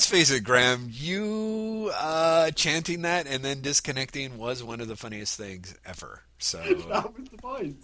[0.00, 0.88] let's face it, Graeme.
[0.90, 6.22] You uh, chanting that and then disconnecting was one of the funniest things ever.
[6.38, 6.56] So
[6.88, 7.76] that was the point.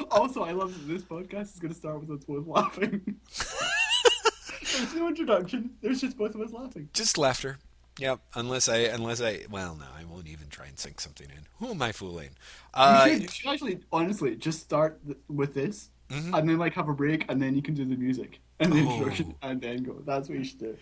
[0.10, 3.00] also, I love that this podcast is going to start with us both laughing.
[4.76, 5.70] There's no introduction.
[5.80, 6.90] There's just both of us laughing.
[6.92, 7.56] Just laughter.
[7.98, 8.20] Yep.
[8.34, 11.46] Unless I, unless I, well, no, I won't even try and sink something in.
[11.58, 12.32] Who am I fooling?
[12.74, 16.34] Uh, you, should, you should actually, honestly, just start th- with this, mm-hmm.
[16.34, 18.76] and then like have a break, and then you can do the music and oh.
[18.76, 20.02] introduction, and then go.
[20.04, 20.76] That's what you should do.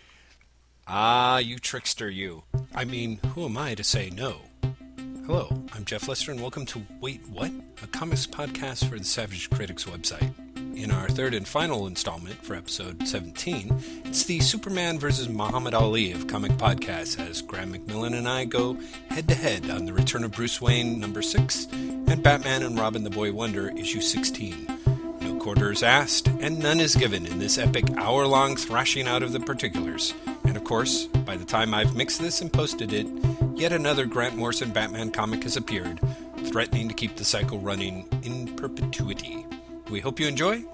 [0.87, 2.43] Ah, you trickster, you.
[2.73, 4.37] I mean, who am I to say no?
[5.25, 7.51] Hello, I'm Jeff Lester, and welcome to Wait What?
[7.83, 10.33] A comics podcast for the Savage Critics website.
[10.77, 15.27] In our third and final installment for episode 17, it's the Superman vs.
[15.27, 18.77] Muhammad Ali of comic podcasts as Graeme McMillan and I go
[19.09, 23.03] head to head on The Return of Bruce Wayne number 6 and Batman and Robin
[23.03, 24.76] the Boy Wonder issue 16.
[25.47, 29.31] No quarters asked, and none is given in this epic hour long thrashing out of
[29.31, 30.13] the particulars.
[30.43, 33.07] And of course, by the time I've mixed this and posted it,
[33.55, 36.01] yet another Grant Morrison Batman comic has appeared,
[36.51, 39.45] threatening to keep the cycle running in perpetuity.
[39.89, 40.65] We hope you enjoy,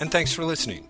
[0.00, 0.88] and thanks for listening.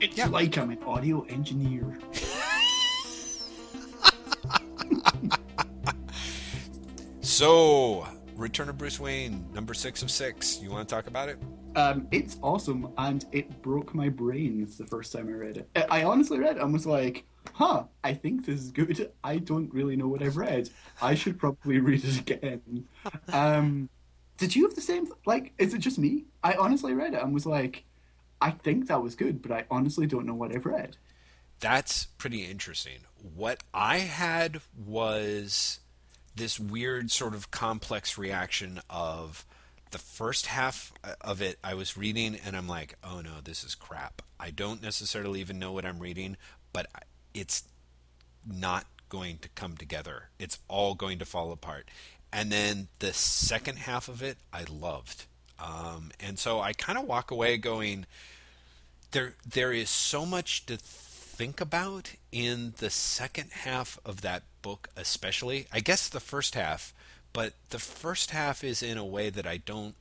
[0.00, 0.28] It's yeah.
[0.28, 1.98] like I'm an audio engineer.
[7.20, 10.58] so, Return of Bruce Wayne, number six of six.
[10.62, 11.36] You want to talk about it?
[11.74, 15.86] Um, it's awesome, and it broke my brain the first time I read it.
[15.90, 19.10] I honestly read it and was like, huh, I think this is good.
[19.24, 20.70] I don't really know what I've read.
[21.00, 22.86] I should probably read it again.
[23.32, 23.88] Um,
[24.36, 25.06] did you have the same?
[25.26, 26.24] Like, is it just me?
[26.42, 27.84] I honestly read it and was like,
[28.40, 30.96] I think that was good, but I honestly don't know what I've read.
[31.60, 33.00] That's pretty interesting.
[33.36, 35.78] What I had was
[36.34, 39.46] this weird sort of complex reaction of
[39.92, 43.74] the first half of it I was reading and I'm like, "Oh no, this is
[43.74, 44.22] crap.
[44.38, 46.36] I don't necessarily even know what I'm reading,
[46.72, 46.86] but
[47.32, 47.64] it's
[48.46, 50.30] not going to come together.
[50.38, 51.88] It's all going to fall apart."
[52.32, 55.26] And then the second half of it I loved.
[55.58, 58.06] Um, and so I kind of walk away going,
[59.12, 64.88] there there is so much to think about in the second half of that book,
[64.96, 65.66] especially.
[65.72, 66.92] I guess the first half,
[67.32, 69.94] but the first half is in a way that I don't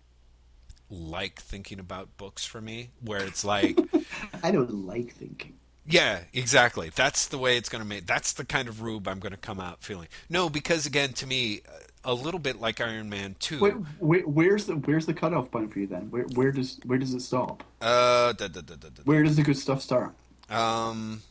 [0.90, 3.80] like thinking about books for me, where it's like
[4.44, 5.58] I don't like thinking.
[5.86, 6.92] Yeah, exactly.
[6.94, 8.06] That's the way it's going to make.
[8.06, 10.08] That's the kind of rube I'm going to come out feeling.
[10.30, 11.62] No, because again, to me,
[12.04, 13.60] a little bit like Iron Man Two.
[13.60, 16.10] Wait, wait, where's the where's the cutoff point for you then?
[16.12, 17.64] Where where does where does it stop?
[17.82, 20.14] Uh, da, da, da, where does the good stuff start?
[20.50, 21.22] Um,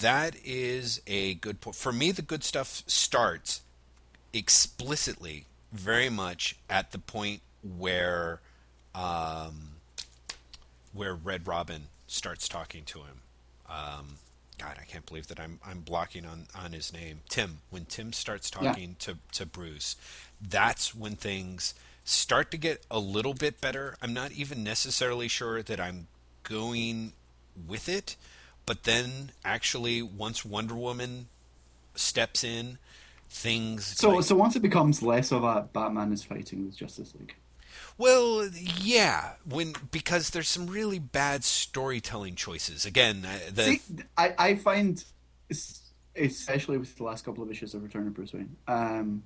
[0.00, 1.76] that is a good point.
[1.76, 3.62] For me, the good stuff starts
[4.38, 8.40] explicitly, very much at the point where,
[8.94, 9.70] um,
[10.92, 13.20] where Red Robin starts talking to him.
[13.68, 14.16] Um,
[14.58, 17.20] God, I can't believe that I'm I'm blocking on on his name.
[17.28, 17.58] Tim.
[17.70, 19.12] When Tim starts talking yeah.
[19.12, 19.96] to to Bruce,
[20.40, 21.74] that's when things
[22.04, 23.96] start to get a little bit better.
[24.02, 26.08] I'm not even necessarily sure that I'm
[26.42, 27.12] going
[27.68, 28.16] with it,
[28.66, 31.28] but then actually once Wonder Woman
[31.94, 32.78] steps in,
[33.30, 37.14] things So like, so once it becomes less of a Batman is fighting with Justice
[37.18, 37.34] League.
[37.96, 38.48] Well,
[38.80, 42.86] yeah, when because there's some really bad storytelling choices.
[42.86, 43.62] Again, uh, the...
[43.62, 43.80] See,
[44.16, 45.04] I I find
[46.16, 49.22] especially with the last couple of issues of Return of Bruce Wayne, um,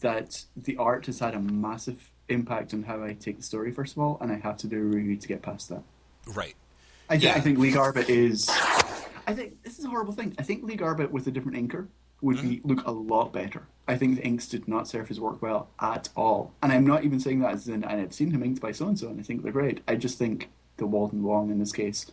[0.00, 3.72] that the art has had a massive impact on how I take the story.
[3.72, 5.82] First of all, and I have to do a review to get past that.
[6.26, 6.54] Right.
[7.08, 7.34] I, yeah.
[7.34, 8.48] I think Lee Garbett is.
[9.26, 10.34] I think this is a horrible thing.
[10.38, 11.86] I think Lee Garbett with a different inker
[12.24, 12.48] would mm-hmm.
[12.48, 13.66] be, look a lot better.
[13.86, 16.54] I think the inks did not serve his work well at all.
[16.62, 18.88] And I'm not even saying that as in, and I've seen him inked by so
[18.88, 19.82] and so, and I think they're great.
[19.86, 20.48] I just think
[20.78, 22.10] the Walden Wong in this case,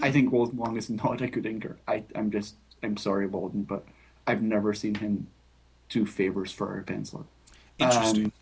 [0.00, 1.76] I think Walden Wong is not a good inker.
[1.86, 3.84] I, I'm just, I'm sorry, Walden, but
[4.26, 5.26] I've never seen him
[5.90, 7.26] do favors for a penciler.
[7.78, 8.26] Interesting.
[8.26, 8.32] Um,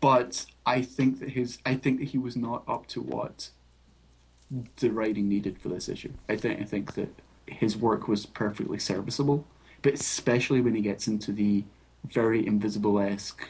[0.00, 3.50] but I think that his, I think that he was not up to what
[4.76, 6.12] the writing needed for this issue.
[6.28, 7.08] I think, I think that
[7.46, 9.46] his work was perfectly serviceable,
[9.82, 11.64] but especially when he gets into the
[12.04, 13.48] very invisible esque,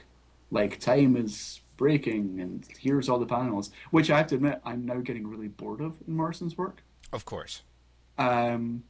[0.51, 4.85] like time is breaking and here's all the panels, which I have to admit I'm
[4.85, 6.83] now getting really bored of in Morrison's work.
[7.13, 7.63] Of course.
[8.19, 8.85] Um,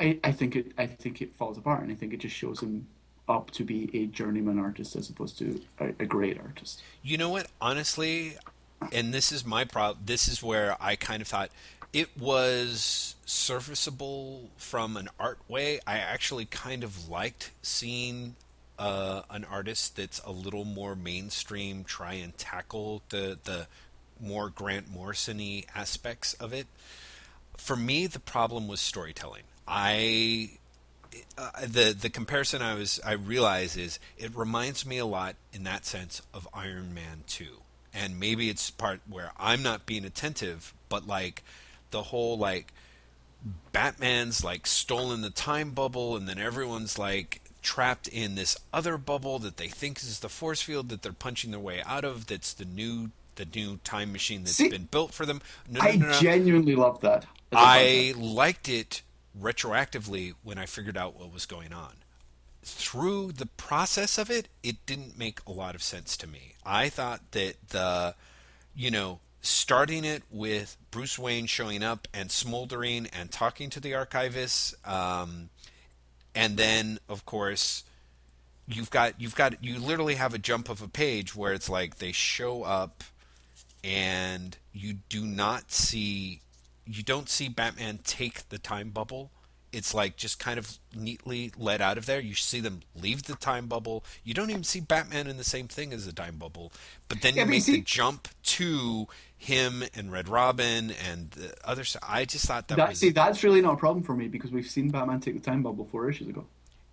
[0.00, 2.60] I I think it I think it falls apart, and I think it just shows
[2.60, 2.86] him
[3.28, 6.82] up to be a journeyman artist as opposed to a, a great artist.
[7.02, 7.46] You know what?
[7.60, 8.36] Honestly,
[8.92, 10.04] and this is my problem.
[10.04, 11.50] This is where I kind of thought
[11.94, 15.78] it was serviceable from an art way.
[15.86, 18.34] I actually kind of liked seeing
[18.78, 23.68] uh, an artist that's a little more mainstream, try and tackle the the
[24.20, 26.66] more Grant Morrison-y aspects of it.
[27.56, 29.44] for me, the problem was storytelling.
[29.66, 30.50] I
[31.38, 35.64] uh, the the comparison I was I realize is it reminds me a lot in
[35.64, 37.62] that sense of Iron Man two,
[37.92, 41.42] and maybe it's part where I'm not being attentive, but like
[41.94, 42.74] the whole like
[43.72, 49.38] Batman's like stolen the time bubble, and then everyone's like trapped in this other bubble
[49.38, 52.26] that they think is the force field that they're punching their way out of.
[52.26, 55.40] That's the new the new time machine that's See, been built for them.
[55.70, 56.20] No, I no, no, no.
[56.20, 57.26] genuinely love that.
[57.52, 58.34] I concept.
[58.34, 59.02] liked it
[59.40, 61.94] retroactively when I figured out what was going on.
[62.62, 66.54] Through the process of it, it didn't make a lot of sense to me.
[66.64, 68.14] I thought that the,
[68.74, 73.92] you know, starting it with Bruce Wayne showing up and smoldering and talking to the
[73.92, 75.50] archivists, um,
[76.34, 77.84] and then of course
[78.66, 81.98] you've got you've got you literally have a jump of a page where it's like
[81.98, 83.04] they show up
[83.82, 86.40] and you do not see
[86.86, 89.30] you don't see Batman take the time bubble.
[89.72, 92.20] It's like just kind of neatly let out of there.
[92.20, 94.04] You see them leave the time bubble.
[94.22, 96.72] You don't even see Batman in the same thing as the time bubble.
[97.08, 99.08] But then Yeah, you but you make see- the jump to
[99.44, 102.02] him and Red Robin and the other side.
[102.06, 104.50] I just thought that, That, was see, that's really not a problem for me because
[104.50, 106.46] we've seen Batman take the time bubble four issues ago.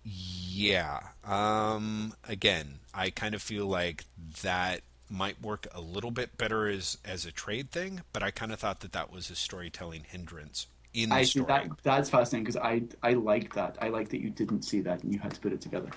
[0.04, 1.00] Yeah.
[1.24, 4.04] Um, again, I kind of feel like
[4.42, 8.52] that might work a little bit better as as a trade thing, but I kind
[8.52, 11.46] of thought that that was a storytelling hindrance in the I story.
[11.46, 13.78] that that's fascinating because I I like that.
[13.80, 15.90] I like that you didn't see that and you had to put it together.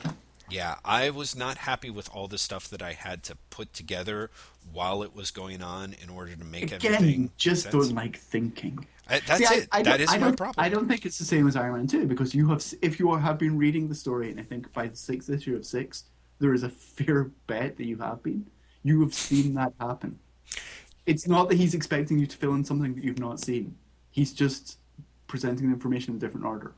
[0.49, 4.29] Yeah, I was not happy with all the stuff that I had to put together
[4.71, 7.73] while it was going on in order to make Again, everything just sense.
[7.73, 8.85] don't like thinking.
[9.07, 9.67] I- that's See, it.
[9.71, 10.63] I, that don't- I my problem.
[10.63, 13.13] I don't think it's the same as Iron Man 2 because you have, if you
[13.15, 16.05] have been reading the story, and I think by the sixth issue of six,
[16.39, 18.45] there is a fair bet that you have been.
[18.83, 20.19] You have seen that happen.
[21.05, 23.75] It's not that he's expecting you to fill in something that you've not seen.
[24.11, 24.77] He's just
[25.27, 26.73] presenting the information in a different order,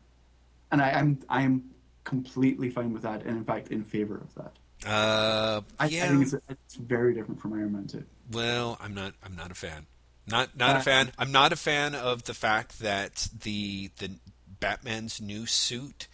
[0.71, 1.63] and I, I'm I'm
[2.07, 4.53] completely fine with that, and in fact in favor of that.
[4.87, 6.05] Uh, I, yeah.
[6.05, 8.03] I think it's, it's very different from Iron Man 2.
[8.31, 9.13] Well, I'm not.
[9.23, 9.87] I'm not a fan.
[10.27, 11.11] Not not a Uh, fan.
[11.17, 14.11] I'm not a fan of the fact that the the
[14.59, 16.07] Batman's new suit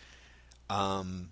[0.69, 1.29] um,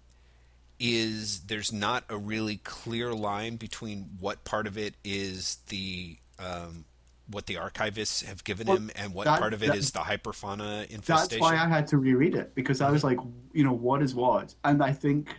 [0.80, 6.86] is there's not a really clear line between what part of it is the um,
[7.32, 9.92] what the archivists have given Well, him and what that- part of it that- is
[9.92, 11.06] the hyperfauna infestation.
[11.06, 13.20] That's why I had to reread it because I was like,
[13.54, 14.54] you know, what is what?
[14.64, 15.36] And I think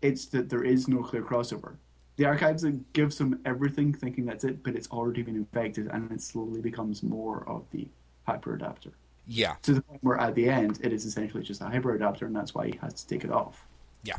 [0.00, 1.76] it's that there is no clear crossover.
[2.16, 6.20] The archives gives them everything, thinking that's it, but it's already been infected, and it
[6.20, 7.88] slowly becomes more of the
[8.26, 8.90] hyper adapter
[9.26, 12.26] yeah, to the point where at the end it is essentially just a hyper adapter,
[12.26, 13.66] and that's why he has to take it off.
[14.04, 14.16] yeah,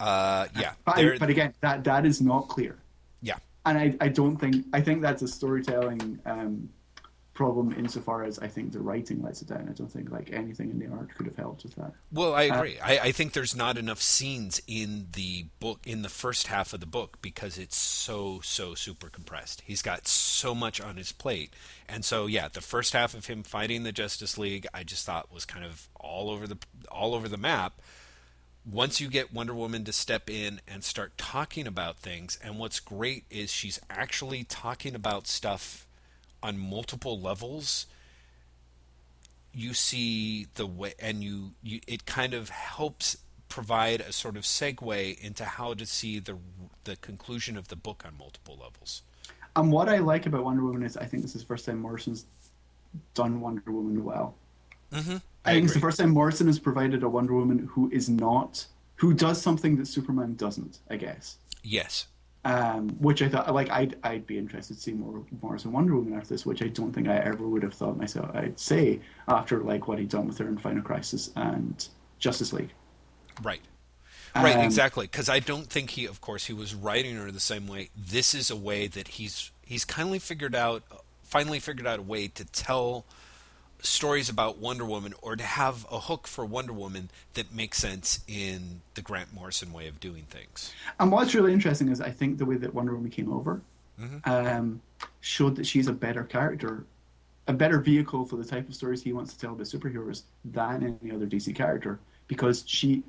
[0.00, 0.72] uh, yeah.
[0.84, 2.78] But, but again, that that is not clear.
[3.70, 6.68] And I, I don't think I think that's a storytelling um,
[7.34, 9.68] problem insofar as I think the writing lets it down.
[9.70, 11.92] I don't think like anything in the art could have helped with that.
[12.10, 12.80] Well, I Uh, agree.
[12.80, 16.80] I, I think there's not enough scenes in the book, in the first half of
[16.80, 19.62] the book, because it's so, so super compressed.
[19.64, 21.54] He's got so much on his plate.
[21.88, 25.32] And so, yeah, the first half of him fighting the Justice League, I just thought
[25.32, 26.58] was kind of all over the,
[26.90, 27.80] all over the map.
[28.64, 32.80] Once you get Wonder Woman to step in and start talking about things, and what's
[32.80, 35.86] great is she's actually talking about stuff
[36.42, 37.86] on multiple levels
[39.52, 43.16] you see the way and you, you it kind of helps
[43.48, 46.36] provide a sort of segue into how to see the
[46.84, 49.02] the conclusion of the book on multiple levels
[49.56, 51.78] And what I like about Wonder Woman is I think this is the first time
[51.80, 52.26] Morrison's
[53.14, 54.34] done Wonder Woman well.
[54.92, 55.16] mm-hmm.
[55.48, 58.66] I, think it's the first time Morrison has provided a Wonder Woman who is not
[58.96, 60.78] who does something that Superman doesn't.
[60.90, 62.06] I guess, yes
[62.44, 66.14] um, which I thought like I'd I'd be interested to see more Morrison Wonder Woman
[66.14, 69.62] after this, which I don't think I ever would have thought myself I'd say after
[69.62, 71.86] like what he'd done with her in Final Crisis and
[72.18, 72.70] Justice League.
[73.42, 73.60] right
[74.36, 77.40] right Um, exactly because i don't think he of course he was writing her the
[77.40, 80.82] same way this is a way that he's he's kindly figured out
[81.22, 83.04] finally figured out a way to tell
[83.80, 88.20] stories about Wonder Woman or to have a hook for Wonder Woman that makes sense
[88.26, 90.72] in the Grant Morrison way of doing things.
[90.98, 93.62] And what's really interesting is I think the way that Wonder Woman came over
[94.24, 94.80] um,
[95.20, 96.84] showed that she's a better character,
[97.46, 100.98] a better vehicle for the type of stories he wants to tell about superheroes than
[101.02, 103.02] any other DC character because she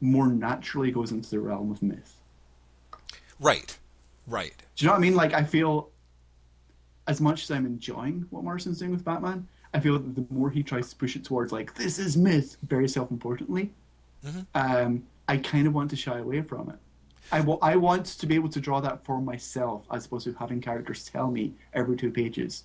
[0.00, 2.20] more naturally goes into the realm of myth.
[3.40, 3.78] Right.
[4.26, 4.54] Right.
[4.74, 5.14] Do you know what I mean?
[5.14, 5.90] Like I feel
[7.06, 9.46] as much as I'm enjoying what Morrison's doing with Batman,
[9.76, 12.56] I feel that the more he tries to push it towards like this is myth,
[12.66, 13.72] very self-importantly,
[14.54, 16.76] um, I kind of want to shy away from it.
[17.30, 21.04] I want to be able to draw that for myself as opposed to having characters
[21.04, 22.64] tell me every two pages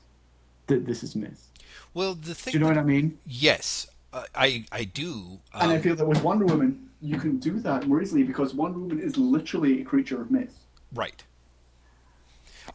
[0.68, 1.50] that this is myth.
[1.94, 2.52] Well, the thing.
[2.54, 3.18] Do you know that- what I mean?
[3.26, 5.40] Yes, uh, I I do.
[5.54, 8.54] and I um, feel that with Wonder Woman, you can do that more easily because
[8.54, 10.56] Wonder Woman is literally a creature of myth.
[10.94, 11.24] Right.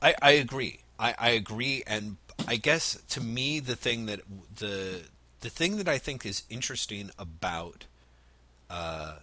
[0.03, 0.81] I I agree.
[0.99, 2.17] I, I agree, and
[2.47, 4.21] I guess to me the thing that
[4.59, 5.03] the
[5.41, 7.85] the thing that I think is interesting about
[8.71, 9.17] uh,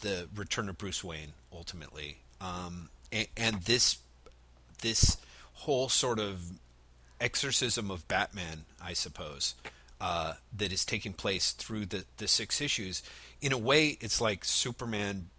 [0.00, 3.98] the Return of Bruce Wayne ultimately, um, and, and this
[4.82, 5.18] this
[5.54, 6.52] whole sort of
[7.20, 9.54] exorcism of Batman, I suppose,
[10.00, 13.02] uh, that is taking place through the the six issues.
[13.40, 15.30] In a way, it's like Superman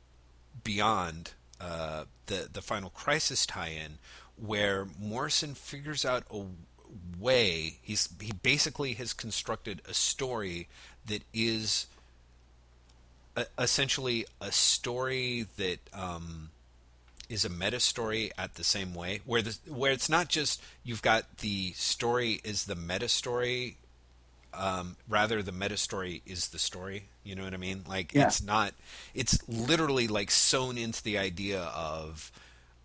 [0.63, 3.97] Beyond, uh, the the Final Crisis tie-in,
[4.35, 6.43] where Morrison figures out a
[7.19, 7.77] way.
[7.81, 10.67] He's he basically has constructed a story
[11.05, 11.88] that is
[13.36, 16.50] a, essentially a story that um,
[17.29, 21.01] is a meta story at the same way, where the where it's not just you've
[21.01, 23.77] got the story is the meta story
[24.53, 27.03] um, rather the meta story is the story.
[27.24, 27.84] You know what I mean?
[27.88, 28.27] Like Yeah.
[28.27, 28.74] it's not.
[29.13, 32.31] It's literally like sewn into the idea of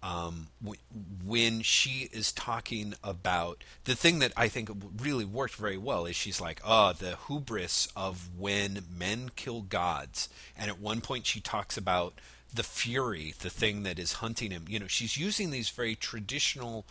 [0.05, 0.81] um, w-
[1.25, 4.69] when she is talking about the thing that I think
[5.01, 10.29] really worked very well is she's like, oh, the hubris of when men kill gods,
[10.59, 12.21] and at one point she talks about
[12.53, 14.67] the fury, the thing that is hunting him.
[14.69, 16.85] You know, she's using these very traditional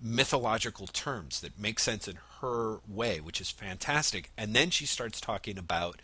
[0.00, 4.30] mythological terms that make sense in her way, which is fantastic.
[4.38, 6.00] And then she starts talking about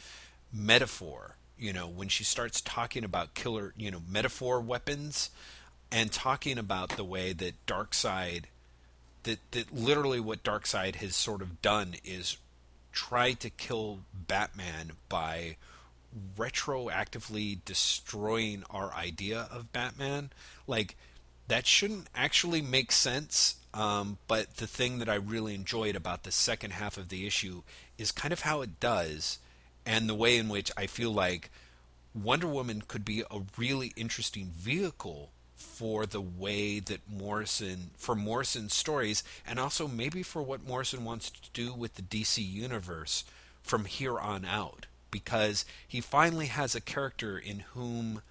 [0.53, 1.37] metaphor.
[1.59, 5.31] You know, when she starts talking about killer, you know, metaphor weapons,
[5.93, 8.45] and talking about the way that Darkseid,
[9.25, 12.37] that that literally what Darkseid has sort of done is
[12.93, 15.57] try to kill Batman by
[16.37, 20.31] retroactively destroying our idea of Batman.
[20.67, 20.97] Like
[21.49, 23.57] that shouldn't actually make sense.
[23.73, 27.63] Um, but the thing that I really enjoyed about the second half of the issue
[27.99, 29.39] is kind of how it does,
[29.87, 31.51] and the way in which I feel like
[32.15, 35.31] Wonder Woman could be a really interesting vehicle
[35.61, 41.31] for the way that Morrison for Morrison's stories and also maybe for what Morrison wants
[41.31, 43.25] to do with the DC universe
[43.63, 44.87] from here on out.
[45.11, 48.23] Because he finally has a character in whom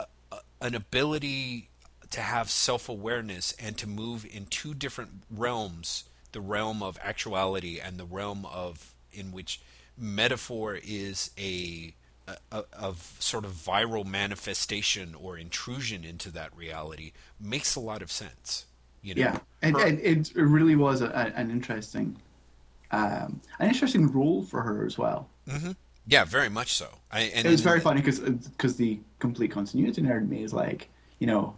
[0.00, 1.68] a, a, an ability
[2.10, 7.96] to have self-awareness and to move in two different realms the realm of actuality and
[7.96, 9.60] the realm of in which
[9.96, 11.94] metaphor is a
[12.52, 18.10] a- of sort of viral manifestation or intrusion into that reality makes a lot of
[18.10, 18.66] sense.
[19.02, 22.16] You know, Yeah, and, Her- and it really was a, an interesting,
[22.90, 25.28] um, an interesting role for her as well.
[26.06, 26.88] yeah, very much so.
[27.12, 30.42] I, and It was and- very funny because because the complete continuity nerd in me
[30.42, 30.88] is like,
[31.18, 31.54] you know,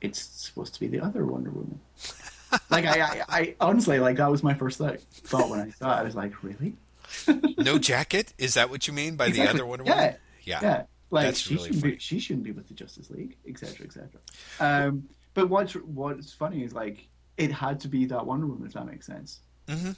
[0.00, 1.78] it's supposed to be the other Wonder Woman.
[2.70, 5.96] like I, I, I honestly like that was my first thought, thought when I saw
[5.96, 6.00] it.
[6.00, 6.74] I was like, really?
[7.58, 8.32] no jacket.
[8.38, 9.94] Is that what you mean by the other Wonder yeah.
[9.94, 10.14] Woman?
[10.44, 10.82] Yeah, yeah.
[11.10, 11.94] Like That's she really shouldn't funny.
[11.94, 14.08] be she shouldn't be with the Justice League, etc., etc.
[14.60, 18.74] Um, but what's what's funny is like it had to be that Wonder Woman if
[18.74, 19.40] that makes sense.
[19.68, 19.92] Mm-hmm.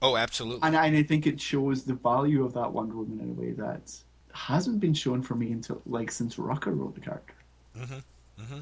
[0.00, 0.66] Oh, absolutely.
[0.66, 3.32] And I, and I think it shows the value of that Wonder Woman in a
[3.32, 3.92] way that
[4.32, 7.34] hasn't been shown for me until like since Rucka wrote the character.
[7.76, 8.42] Mm-hmm.
[8.42, 8.60] Mm-hmm.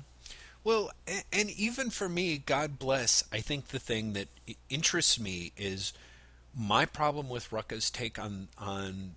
[0.64, 4.28] Well, and, and even for me, God bless, I think the thing that
[4.68, 5.92] interests me is
[6.56, 9.16] my problem with Rucka's take on on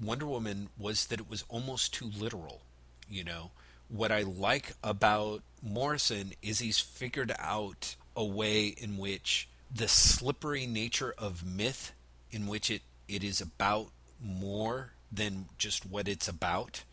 [0.00, 2.62] Wonder Woman was that it was almost too literal.
[3.08, 3.50] You know,
[3.88, 10.66] what I like about Morrison is he's figured out a way in which the slippery
[10.66, 11.92] nature of myth,
[12.30, 13.88] in which it, it is about
[14.20, 16.84] more than just what it's about,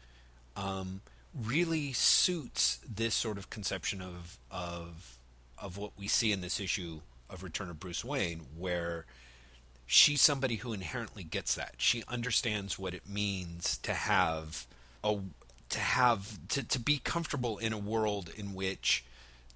[0.56, 1.02] um,
[1.34, 5.18] really suits this sort of conception of of
[5.58, 9.06] of what we see in this issue of Return of Bruce Wayne, where
[9.92, 11.74] she's somebody who inherently gets that.
[11.78, 14.68] She understands what it means to have
[15.04, 15.18] a
[15.70, 19.04] to have to, to be comfortable in a world in which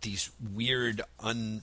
[0.02, 1.62] these weird un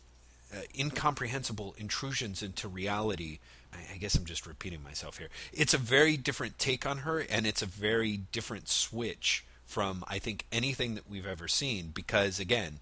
[0.55, 3.41] uh, incomprehensible intrusions into reality
[3.73, 5.29] I, I guess I'm just repeating myself here.
[5.53, 10.21] It's a very different take on her and it's a very different switch from I
[10.21, 12.81] think anything that we've ever seen because again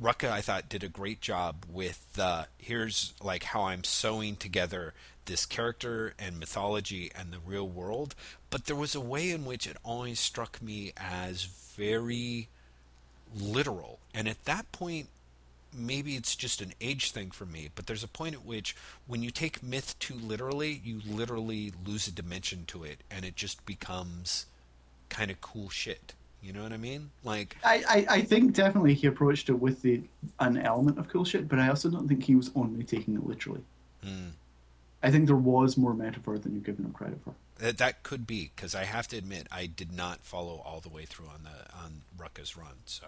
[0.00, 4.92] Rucka, I thought, did a great job with uh, here's like how I'm sewing together
[5.26, 8.14] this character and mythology and the real world.
[8.50, 12.48] But there was a way in which it always struck me as very
[13.38, 13.98] literal.
[14.14, 15.08] And at that point,
[15.76, 18.74] maybe it's just an age thing for me, but there's a point at which
[19.06, 23.36] when you take myth too literally, you literally lose a dimension to it and it
[23.36, 24.46] just becomes
[25.08, 26.14] kind of cool shit.
[26.42, 27.10] You know what I mean?
[27.24, 30.02] Like, I, I, I think definitely he approached it with the
[30.38, 33.26] an element of cool shit, but I also don't think he was only taking it
[33.26, 33.62] literally.
[34.04, 34.28] Hmm.
[35.06, 37.32] I think there was more metaphor than you've given him credit for.
[37.60, 40.88] That, that could be because I have to admit I did not follow all the
[40.88, 43.06] way through on the on Rucka's run, so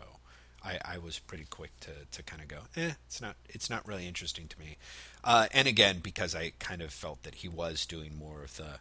[0.64, 3.86] I, I was pretty quick to, to kind of go, eh, it's not it's not
[3.86, 4.76] really interesting to me.
[5.24, 8.78] Uh, and again, because I kind of felt that he was doing more of the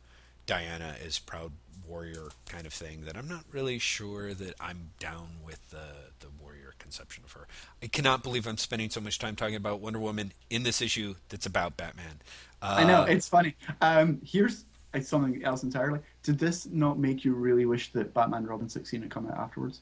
[0.48, 1.52] Diana is proud
[1.88, 6.28] warrior kind of thing, that I'm not really sure that I'm down with the the
[6.42, 7.48] warrior conception of her.
[7.82, 11.16] I cannot believe I'm spending so much time talking about Wonder Woman in this issue
[11.30, 12.22] that's about Batman.
[12.62, 13.56] Uh, I know it's funny.
[13.82, 16.00] Um, here's uh, something else entirely.
[16.24, 19.82] Did this not make you really wish that Batman Robin 16 had come out afterwards?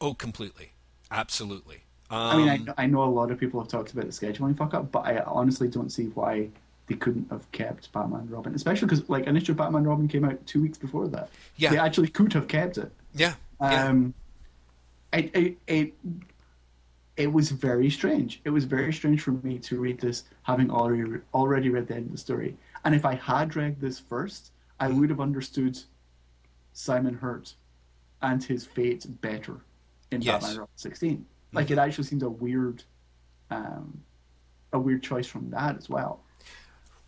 [0.00, 0.72] Oh, completely,
[1.10, 1.84] absolutely.
[2.10, 4.56] Um, I mean, I, I know a lot of people have talked about the scheduling
[4.56, 6.48] fuck up, but I honestly don't see why
[6.92, 10.60] they couldn't have kept Batman Robin, especially because like initial Batman Robin came out two
[10.62, 11.30] weeks before that.
[11.56, 11.70] Yeah.
[11.70, 12.92] they actually could have kept it.
[13.14, 13.86] yeah, yeah.
[13.86, 14.14] Um,
[15.12, 15.92] it, it, it,
[17.16, 18.40] it was very strange.
[18.44, 22.06] It was very strange for me to read this having already already read the end
[22.06, 22.56] of the story.
[22.84, 25.78] And if I had read this first, I would have understood
[26.72, 27.54] Simon Hurt
[28.20, 29.60] and his fate better
[30.10, 30.42] in Yes.
[30.42, 31.26] Batman Robin 16.
[31.54, 32.82] Like it actually seemed a weird,
[33.50, 34.02] um,
[34.72, 36.20] a weird choice from that as well.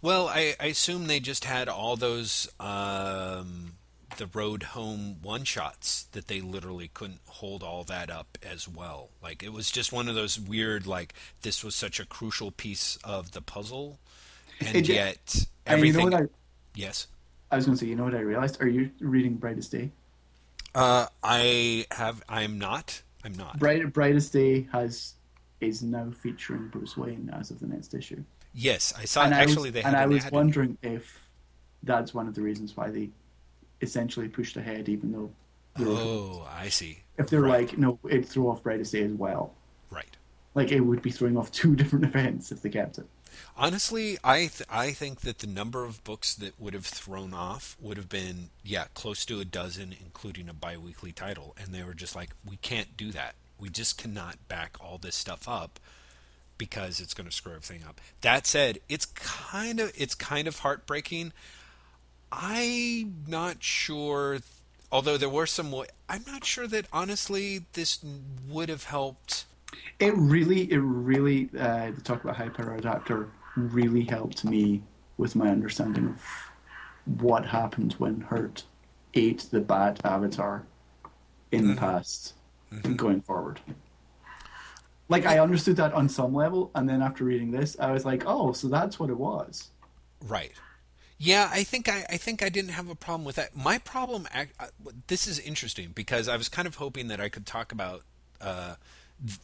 [0.04, 3.73] Well, I, I assume they just had all those um,
[4.18, 9.08] the road home one shots that they literally couldn't hold all that up as well.
[9.23, 12.99] Like it was just one of those weird like this was such a crucial piece
[13.02, 13.99] of the puzzle,
[14.61, 16.14] and It- yet And you know everything.
[16.14, 16.28] I,
[16.75, 17.06] yes,
[17.50, 17.88] I was going to say?
[17.88, 18.61] You know what I realized?
[18.61, 19.90] Are you reading Brightest Day?
[20.75, 22.23] uh, I have.
[22.28, 23.00] I'm not.
[23.25, 23.58] I'm not.
[23.58, 25.14] Bright, Brightest Day has
[25.62, 28.23] is now featuring Bruce Wayne as of the next issue.
[28.54, 29.25] Yes, I saw.
[29.25, 31.28] and actually, I was, they and I was wondering if
[31.82, 33.11] that's one of the reasons why they
[33.82, 35.30] essentially pushed ahead, even though
[35.80, 37.00] Oh, I see.
[37.18, 37.68] if they're Right.
[37.68, 39.52] like, no, it'd throw off Brightest Day as well.
[39.90, 40.16] Right.
[40.54, 43.06] Like it would be throwing off two different events if they kept it.
[43.56, 47.76] Honestly, I th- I think that the number of books that would have thrown off
[47.81, 51.94] would have been yeah close to a dozen, including a biweekly title, and they were
[51.94, 53.35] just like, we can't do that.
[53.59, 55.81] We just cannot back all this stuff up
[56.58, 58.00] because it's going to screw everything up.
[58.20, 61.32] That said, it's kind of it's kind of heartbreaking.
[62.32, 64.38] I'm not sure.
[64.90, 65.74] Although there were some,
[66.08, 68.04] I'm not sure that honestly this
[68.48, 69.46] would have helped.
[69.98, 74.82] It really, it really, uh, the talk about Hyper Adapter really helped me
[75.16, 76.22] with my understanding of
[77.20, 78.64] what happened when Hurt
[79.14, 80.64] ate the Bat Avatar
[81.50, 82.34] in the past
[82.70, 83.60] and going forward.
[85.08, 88.24] Like, I understood that on some level, and then after reading this, I was like,
[88.26, 89.70] oh, so that's what it was.
[90.26, 90.52] Right.
[91.18, 93.56] Yeah, I think I, I think I didn't have a problem with that.
[93.56, 94.46] My problem, uh,
[95.06, 98.02] this is interesting because I was kind of hoping that I could talk about,
[98.40, 98.76] uh,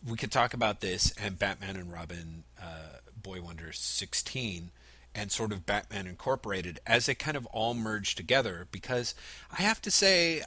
[0.07, 4.71] we could talk about this and Batman and Robin, uh, Boy Wonder sixteen,
[5.15, 8.67] and sort of Batman Incorporated as they kind of all merge together.
[8.73, 9.15] Because
[9.57, 10.43] I have to say,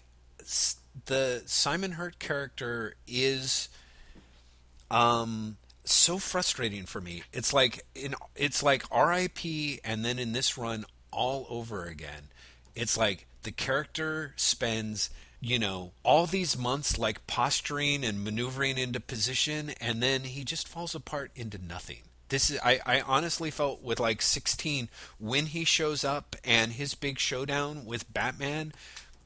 [1.06, 3.70] the Simon Hurt character is
[4.94, 7.24] um so frustrating for me.
[7.34, 9.40] It's like in it's like rip
[9.84, 12.30] and then in this run all over again.
[12.76, 15.10] It's like the character spends
[15.42, 20.68] you know all these months like posturing and maneuvering into position and then he just
[20.68, 22.04] falls apart into nothing.
[22.30, 26.96] This is I, I honestly felt with like 16 when he shows up and his
[26.96, 28.74] big showdown with batman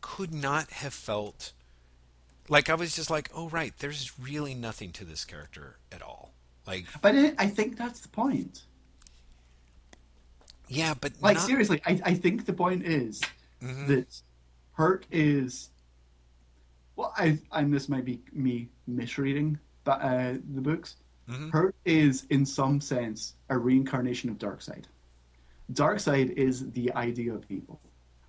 [0.02, 1.52] could not have felt
[2.50, 6.34] like I was just like, oh right, there's really nothing to this character at all.
[6.66, 8.64] Like, But I, I think that's the point.
[10.68, 13.22] yeah, but Like, not- seriously, I, I think the point is
[13.64, 13.88] mm-hmm.
[13.88, 14.22] that
[14.74, 15.70] Hurt is.
[16.96, 20.96] Well, I, and this might be me misreading but, uh, the books.
[21.30, 21.50] Mm-hmm.
[21.50, 24.86] Hurt is, in some sense, a reincarnation of Darkseid.
[25.74, 27.80] Darkseid is the idea of evil,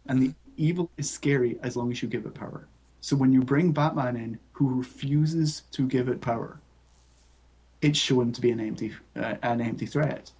[0.06, 0.52] and the mm-hmm.
[0.56, 2.68] evil is scary as long as you give it power.
[3.00, 6.60] So when you bring Batman in, who refuses to give it power,
[7.80, 10.32] it's shown to be an empty, uh, an empty threat.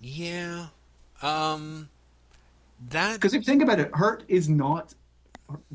[0.00, 0.68] yeah,
[1.22, 1.88] um,
[2.88, 4.94] that Because if you think about it, Hurt is not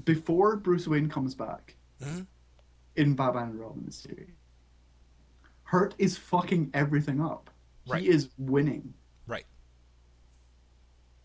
[0.04, 2.26] before Bruce Wayne comes back Mhm.
[2.96, 4.30] in Batman and Robin series.
[5.64, 7.50] Hurt is fucking everything up.
[7.88, 8.02] Right.
[8.02, 8.94] He is winning.
[9.28, 9.46] right,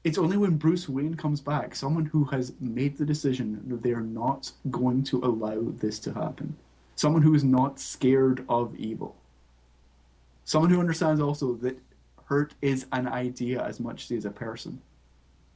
[0.03, 3.93] It's only when Bruce Wayne comes back, someone who has made the decision that they
[3.93, 6.57] are not going to allow this to happen,
[6.97, 9.15] someone who is not scared of evil,
[10.45, 11.79] someone who understands also that
[12.25, 14.81] Hurt is an idea as much as a person,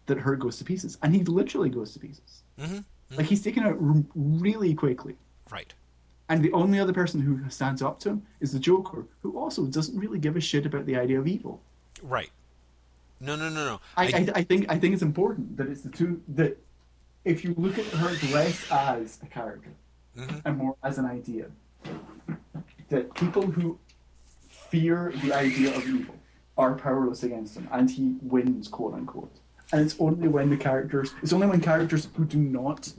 [0.07, 2.43] that Hurt goes to pieces, and he literally goes to pieces.
[2.59, 2.79] hmm
[3.17, 5.17] Like he's taken out r- really quickly.
[5.51, 5.73] right,
[6.29, 9.65] And the only other person who stands up to him is the Joker, who also
[9.65, 11.63] doesn't really give a shit about the idea of evil.
[12.03, 12.31] right.
[13.21, 13.81] No, no, no, no.
[13.97, 16.57] I, I, I think I think it's important that it's the two that
[17.25, 19.71] if you look at her less as a character
[20.17, 20.43] Mhm.
[20.45, 21.47] and more as an idea,
[22.89, 23.79] that people who
[24.49, 26.15] fear the idea of evil
[26.57, 29.35] are powerless against him, and he wins, quote unquote.
[29.73, 32.93] And it's only when the characters, it's only when characters who do not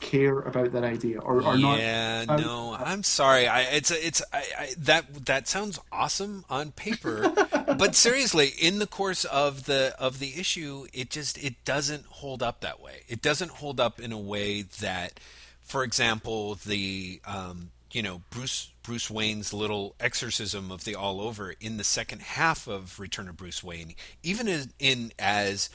[0.00, 1.78] care about that idea or are not.
[1.78, 3.46] yeah, um, no, I'm sorry.
[3.46, 7.32] I it's it's I, I, that that sounds awesome on paper,
[7.78, 12.42] but seriously, in the course of the of the issue, it just it doesn't hold
[12.42, 13.02] up that way.
[13.08, 15.20] It doesn't hold up in a way that,
[15.60, 21.54] for example, the um, you know Bruce Bruce Wayne's little exorcism of the all over
[21.60, 25.70] in the second half of Return of Bruce Wayne, even in, in as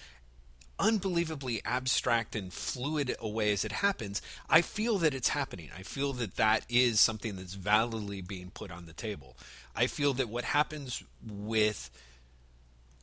[0.79, 5.69] unbelievably abstract and fluid a way as it happens, I feel that it's happening.
[5.77, 9.35] I feel that that is something that's validly being put on the table.
[9.75, 11.89] I feel that what happens with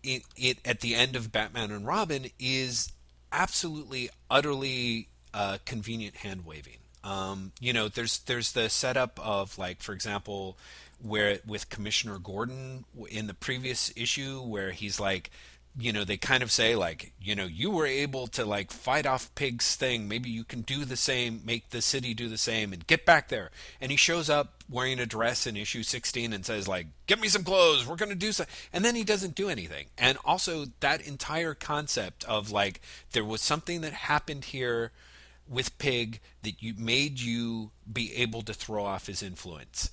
[0.02, 2.92] it, it at the end of Batman and Robin is
[3.30, 6.78] absolutely, utterly uh, convenient hand waving.
[7.04, 10.56] Um, you know, there's there's the setup of like, for example,
[11.00, 15.30] where with Commissioner Gordon in the previous issue, where he's like,
[15.78, 19.06] you know, they kind of say like, you know, you were able to like fight
[19.06, 20.06] off Pig's thing.
[20.06, 23.28] Maybe you can do the same, make the city do the same, and get back
[23.28, 23.50] there.
[23.80, 27.28] And he shows up wearing a dress in issue 16 and says like, "Get me
[27.28, 27.86] some clothes.
[27.86, 29.86] We're going to do something." And then he doesn't do anything.
[29.96, 32.80] And also that entire concept of like
[33.12, 34.92] there was something that happened here
[35.48, 39.90] with Pig that you made you be able to throw off his influence.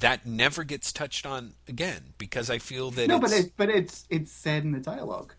[0.00, 3.68] That never gets touched on again because I feel that No, it's, but it, but
[3.70, 5.34] it's it's said in the dialogue.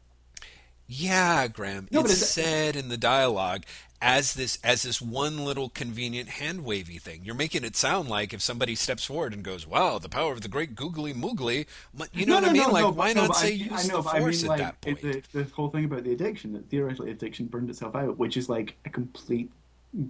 [0.87, 1.87] yeah, Graeme.
[1.91, 3.63] No, it's it's- said in the dialogue
[4.01, 7.21] as this as this one little convenient hand wavy thing.
[7.23, 10.41] You're making it sound like if somebody steps forward and goes, "Wow, the power of
[10.41, 11.65] the great googly moogly,"
[12.13, 12.61] you know No, what I mean?
[12.61, 14.43] no, like, no, why no, not say I, use I know, the but I force
[14.43, 15.01] mean, at like, that point?
[15.01, 18.47] The, the whole thing about the addiction that theoretically addiction burned itself out, which is
[18.47, 19.49] like a complete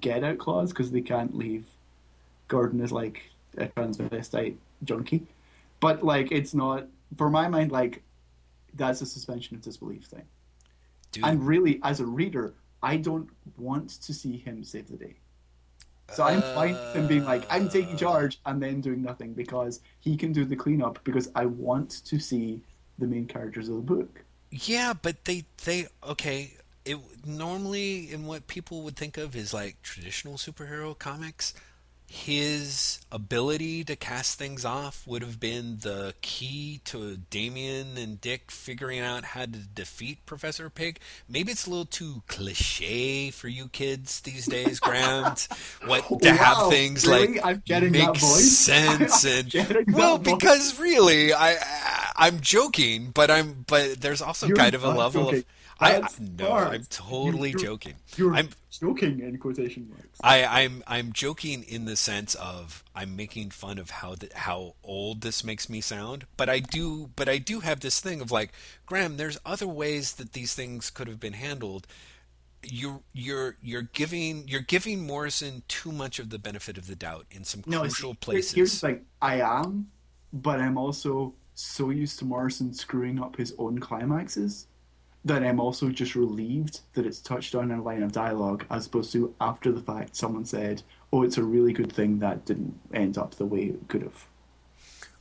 [0.02, 1.66] get out clause because they can't leave
[2.48, 3.24] Gordon is like
[3.58, 5.26] a transvestite junkie.
[5.80, 6.88] But like, it's not
[7.18, 7.72] for my mind.
[7.72, 8.02] Like,
[8.74, 10.24] that's a suspension of disbelief thing.
[11.12, 15.16] Dude, And really, as a reader, I don't want to see him save the day.
[16.14, 17.98] So I'm fine with him being like, I'm taking uh.
[17.98, 22.20] charge and then doing nothing because he can do the cleanup because I want to
[22.20, 22.62] see
[23.00, 24.24] the main characters of the book.
[24.52, 26.54] Yeah, but they they okay.
[26.86, 31.56] It normally in what people would think of is like traditional superhero comics.
[32.16, 38.50] His ability to cast things off would have been the key to Damian and Dick
[38.52, 41.00] figuring out how to defeat Professor Pig.
[41.28, 45.26] Maybe it's a little too cliche for you kids these days, Graeme.
[45.86, 47.34] what to have things really?
[47.36, 48.58] like I'm getting make that voice?
[48.58, 49.54] sense I'm and
[49.94, 50.34] well, that voice.
[50.40, 54.90] because really, I, I I'm joking, but I'm but there's also You're kind of a
[54.90, 55.40] level joking.
[55.40, 55.46] of
[55.80, 56.52] I, I no.
[56.54, 57.96] I'm totally You're- joking.
[58.16, 60.20] You're I'm joking in quotation marks.
[60.24, 64.76] I, I'm I'm joking in the sense of I'm making fun of how the, how
[64.84, 68.32] old this makes me sound, but I do but I do have this thing of
[68.32, 68.54] like
[68.86, 69.18] Graeme.
[69.18, 71.88] There's other ways that these things could have been handled.
[72.64, 77.26] You're you're you're giving you're giving Morrison too much of the benefit of the doubt
[77.32, 78.54] in some No, crucial places.
[78.54, 79.92] Here's thing: I am,
[80.32, 84.68] but I'm also so used to Morrison screwing up his own climaxes
[85.26, 88.86] that I'm also just relieved that it's touched on in a line of dialogue, as
[88.86, 92.80] opposed to after the fact someone said, "Oh, it's a really good thing that didn't
[92.94, 94.28] end up the way it could have."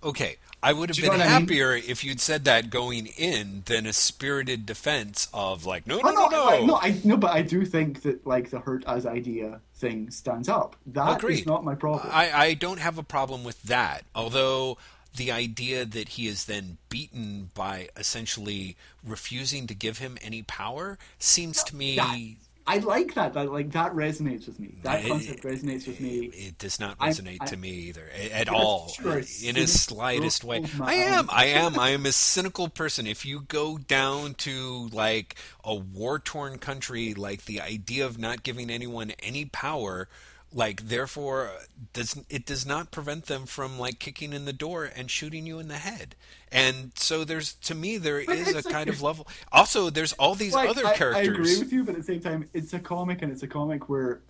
[0.02, 1.40] Okay, I would have Do you know been what I mean?
[1.40, 6.02] happier if you'd said that going in than a spirited defense of like, no, no,
[6.04, 6.48] Oh, no, no, no.
[6.50, 10.10] I, no, I no, but I do think that like the hurt as idea thing
[10.10, 10.76] stands up.
[10.88, 11.46] That is Agreed.
[11.46, 12.10] not my problem.
[12.12, 14.04] I, I don't have a problem with that.
[14.14, 14.76] Although
[15.16, 20.98] the idea that he is then beaten by essentially refusing to give him any power
[21.18, 21.96] seems to me.
[21.96, 23.35] That- I like that.
[23.35, 24.77] That like that resonates with me.
[24.85, 26.31] That it- concept resonates with me.
[26.33, 30.64] It does not resonate I- to me either at all, sure in a slightest way.
[30.81, 33.07] I am, I am, I am a cynical person.
[33.07, 38.70] If you go down to like a war-torn country, like the idea of not giving
[38.70, 40.09] anyone any power,
[40.56, 41.50] like therefore
[41.92, 45.58] does it does not prevent them from like kicking in the door and shooting you
[45.58, 46.14] in the head.
[46.52, 49.26] And so there's to me there is a like- kind of level.
[49.52, 52.20] Also, there's all these Like, other I, I agree with you, but at the same
[52.20, 54.20] time, it's a comic, and it's a comic where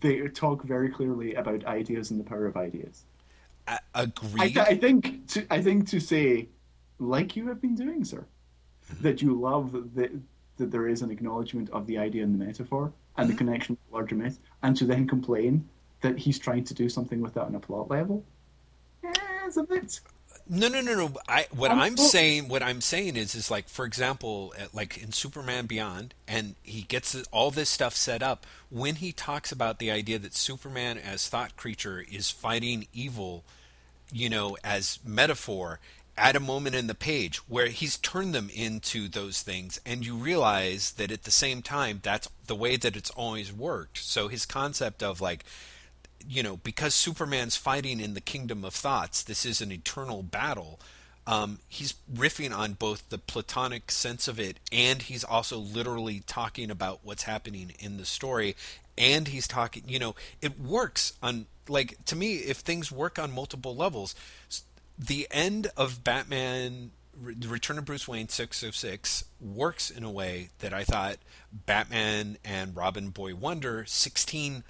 [0.00, 3.04] they talk very clearly about ideas and the power of ideas.
[3.66, 4.58] A- I, agreed.
[4.58, 6.48] I think to I think to say,
[6.98, 8.26] like you have been doing, sir,
[8.92, 9.02] Mm-hmm.
[9.04, 10.10] that you love that
[10.58, 13.32] that there is an acknowledgement of the idea and the metaphor and Mm-hmm.
[13.32, 15.68] the connection with the larger myth, and to then complain
[16.00, 18.24] that he's trying to do something with that on a plot level.
[19.04, 19.12] Yeah,
[19.46, 20.00] it's a bit.
[20.48, 21.12] No, no, no, no.
[21.28, 25.00] I what I'm well- saying, what I'm saying is, is like, for example, at- like
[25.00, 28.44] in Superman Beyond, and he gets all this stuff set up.
[28.70, 33.44] When he talks about the idea that Superman as thought creature is fighting evil,
[34.12, 35.78] you know, as metaphor,
[36.16, 40.14] at a moment in the page where he's turned them into those things, and you
[40.16, 43.98] realize that at the same time, that's the way that it's always worked.
[43.98, 45.44] So his concept of like
[46.28, 50.80] you know, because Superman's fighting in the kingdom of thoughts, this is an eternal battle.
[51.26, 56.70] Um, he's riffing on both the platonic sense of it, and he's also literally talking
[56.70, 58.56] about what's happening in the story.
[58.98, 63.32] And he's talking, you know, it works on, like, to me, if things work on
[63.32, 64.14] multiple levels,
[64.98, 66.90] the end of Batman,
[67.22, 71.16] The Return of Bruce Wayne 606 works in a way that I thought
[71.52, 74.64] Batman and Robin Boy Wonder 16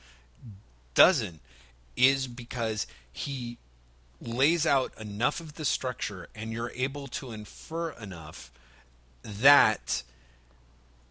[0.94, 1.40] doesn't
[1.96, 3.58] is because he
[4.20, 8.52] lays out enough of the structure and you're able to infer enough
[9.22, 10.02] that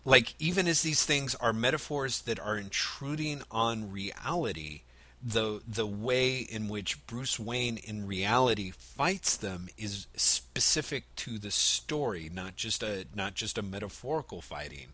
[0.05, 4.81] like even as these things are metaphors that are intruding on reality
[5.23, 11.51] the the way in which Bruce Wayne in reality fights them is specific to the
[11.51, 14.87] story not just a not just a metaphorical fighting.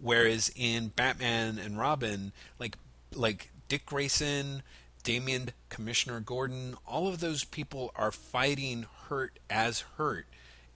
[0.00, 2.76] Whereas in Batman and Robin like
[3.14, 4.62] like Dick Grayson
[5.04, 10.26] Damian Commissioner Gordon all of those people are fighting hurt as hurt.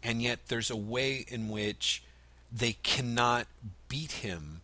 [0.03, 2.03] And yet there's a way in which
[2.53, 3.47] they cannot
[3.89, 4.61] beat him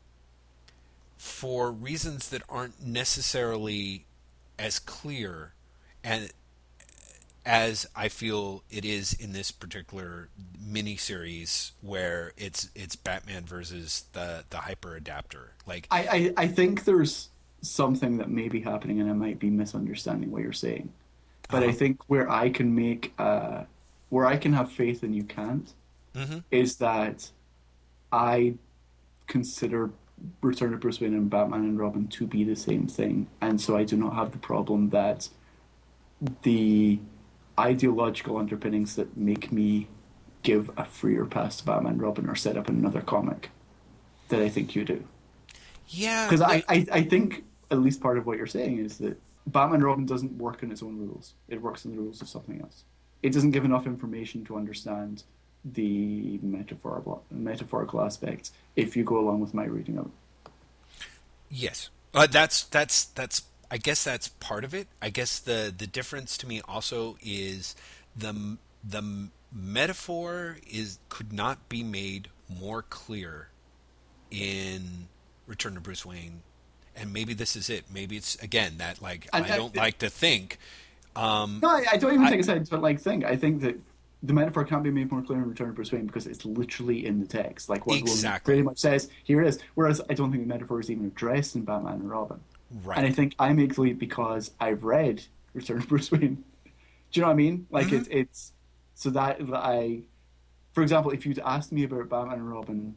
[1.17, 4.05] for reasons that aren't necessarily
[4.59, 5.53] as clear
[6.03, 6.31] and
[7.47, 10.29] as I feel it is in this particular
[10.61, 15.53] mini series where it's it's Batman versus the the hyper adapter.
[15.67, 17.31] Like I, I, I think there's
[17.63, 20.93] something that may be happening, and I might be misunderstanding what you're saying.
[21.51, 21.77] But I Uh-huh.
[21.77, 23.65] think where I can make, uh,
[24.11, 25.73] where I can have faith and you can't,
[26.15, 26.45] Mhm.
[26.51, 27.31] is that
[28.13, 28.55] I
[29.27, 29.91] consider
[30.43, 33.77] Return of Bruce Wayne and Batman and Robin to be the same thing, and so
[33.77, 35.29] I do not have the problem that
[36.43, 36.99] the
[37.59, 39.89] ideological underpinnings that make me
[40.43, 43.51] give a freer pass to Batman and Robin are set up in another comic
[44.29, 45.05] that I think you do.
[45.89, 49.21] yeah, Because I, I, I think at least part of what you're saying is that
[49.47, 51.35] Batman and Robin doesn't work on its own rules.
[51.49, 52.85] It works on the rules of something else.
[53.23, 55.25] It doesn't give enough information to understand
[55.65, 60.13] the metaphorical metaphorical aspects if you go along with my reading of it.
[61.51, 63.43] Yes, uh, that's that's that's.
[63.71, 64.87] I guess that's part of it.
[65.03, 67.75] I guess the the difference to me also is
[68.17, 73.49] the the metaphor is could not be made more clear
[74.31, 75.09] in
[75.47, 76.43] Return to Bruce Wayne,
[76.97, 77.85] and maybe this is it.
[77.93, 80.59] Maybe it's again that like I I- don't like to think.
[81.17, 83.25] Um, No, I, I don't even I- think it's a but like thing.
[83.25, 83.77] I think that
[84.23, 87.07] the metaphor can't be made more clear in Return of Bruce Wayne because it's literally
[87.07, 87.69] in the text.
[87.69, 88.53] Like what Exactly.
[88.53, 89.59] pretty much says, here it is.
[89.75, 92.41] Whereas I don't think the metaphor is even addressed in Batman and Robin.
[92.83, 92.99] right.
[92.99, 95.23] And I think I make the leap because I've read
[95.55, 96.45] Return of Bruce Wayne.
[97.11, 97.67] Do you know what I mean?
[97.71, 97.97] Like Mm-hmm.
[97.97, 98.53] it's it's
[98.95, 100.01] so that, that I,
[100.73, 102.95] for example, if you'd asked me about Batman and Robin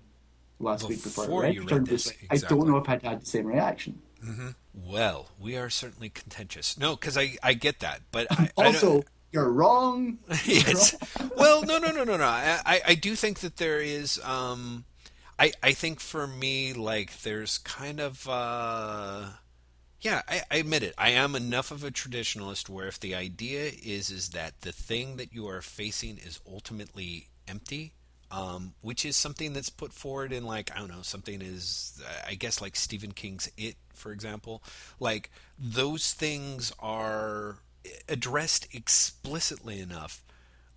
[0.59, 3.03] last week before Before I read Return of Bruce Wayne, I don't know if I'd
[3.03, 4.01] had the same reaction.
[4.73, 6.77] well, we are certainly contentious.
[6.77, 8.71] No, because I I get that, but I, I
[9.33, 11.31] don't- Also, you're wrong.
[11.37, 12.23] Well, no, no, no, no, no.
[12.23, 14.19] I, I- I do think that there is.
[14.23, 14.85] Um,
[15.39, 18.27] I, I think for me, like, there's kind of.
[18.29, 19.25] Uh,
[20.01, 20.93] yeah, I, I admit it.
[20.97, 25.17] I am enough of a traditionalist where if the idea is is that the thing
[25.17, 27.93] that you are facing is ultimately empty,
[28.31, 32.25] um, which is something that's put forward in like I don't know something is uh,
[32.29, 34.63] I guess like Stephen King's It, for example.
[34.99, 37.57] Like those things are
[38.07, 40.23] addressed explicitly enough,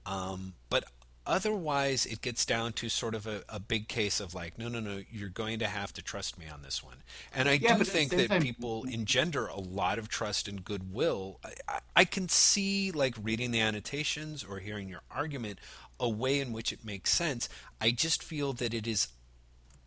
[0.06, 0.84] um, but
[1.26, 4.78] otherwise it gets down to sort of a, a big case of like no no
[4.78, 6.98] no you're going to have to trust me on this one.
[7.34, 10.08] And i Yeah, do but at the think that time- people engender a lot of
[10.08, 11.40] trust and goodwill.
[11.42, 15.58] I, I, I can see like reading the annotations or hearing your argument
[15.98, 17.48] a way in which it makes sense.
[17.80, 19.08] I just feel that it is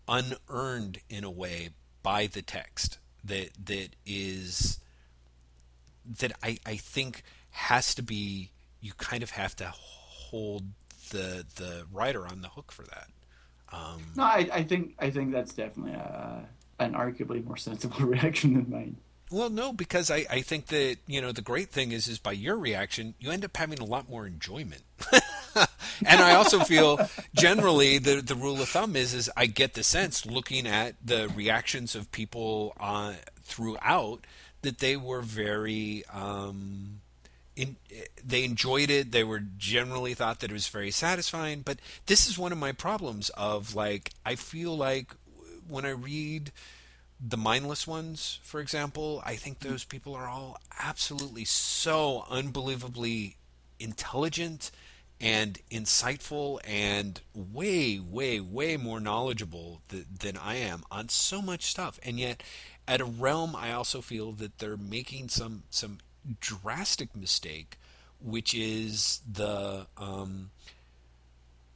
[0.08, 1.69] unearned in a way
[2.01, 4.80] by the text that that is
[6.20, 10.63] that I, I think has to be you kind of have to hold
[11.10, 13.08] the the writer on the hook for that.
[13.72, 16.46] Um, No, I, I think I think that's definitely a,
[16.80, 18.98] an arguably more sensible reaction than mine.
[19.32, 22.32] well, no, because I, I think that you know the great thing is is by
[22.32, 24.84] your reaction you end up having a lot more enjoyment.
[26.06, 27.00] and I also feel
[27.34, 31.30] generally the the rule of thumb is is I get the sense looking at the
[31.36, 34.26] reactions of people uh, throughout
[34.67, 36.99] that they were very um,
[37.56, 37.77] in,
[38.23, 39.12] they enjoyed it.
[39.12, 41.62] They were generally thought that it was very satisfying.
[41.62, 45.13] But this is one of my problems of like I feel like
[45.67, 46.51] when I read
[47.25, 53.38] the mindless ones, for example, I think those people are all absolutely so unbelievably
[53.80, 54.69] intelligent
[55.19, 61.65] and insightful and way, way, way more knowledgeable th- than I am on so much
[61.65, 61.99] stuff.
[62.03, 62.43] And yet,
[62.88, 66.00] at a realm, I also feel that they're making some some
[66.39, 67.78] drastic mistake,
[68.21, 70.52] which is the um,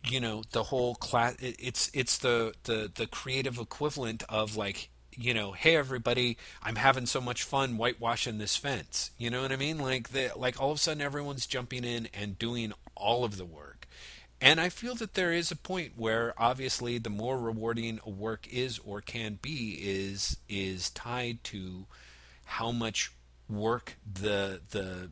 [0.07, 1.35] you know the whole class.
[1.39, 7.05] It's it's the the the creative equivalent of like you know, hey everybody, I'm having
[7.05, 9.11] so much fun whitewashing this fence.
[9.17, 9.77] You know what I mean?
[9.77, 13.45] Like the like all of a sudden everyone's jumping in and doing all of the
[13.45, 13.70] work.
[14.41, 18.47] And I feel that there is a point where obviously the more rewarding a work
[18.51, 21.85] is or can be is is tied to
[22.45, 23.11] how much
[23.47, 25.11] work the the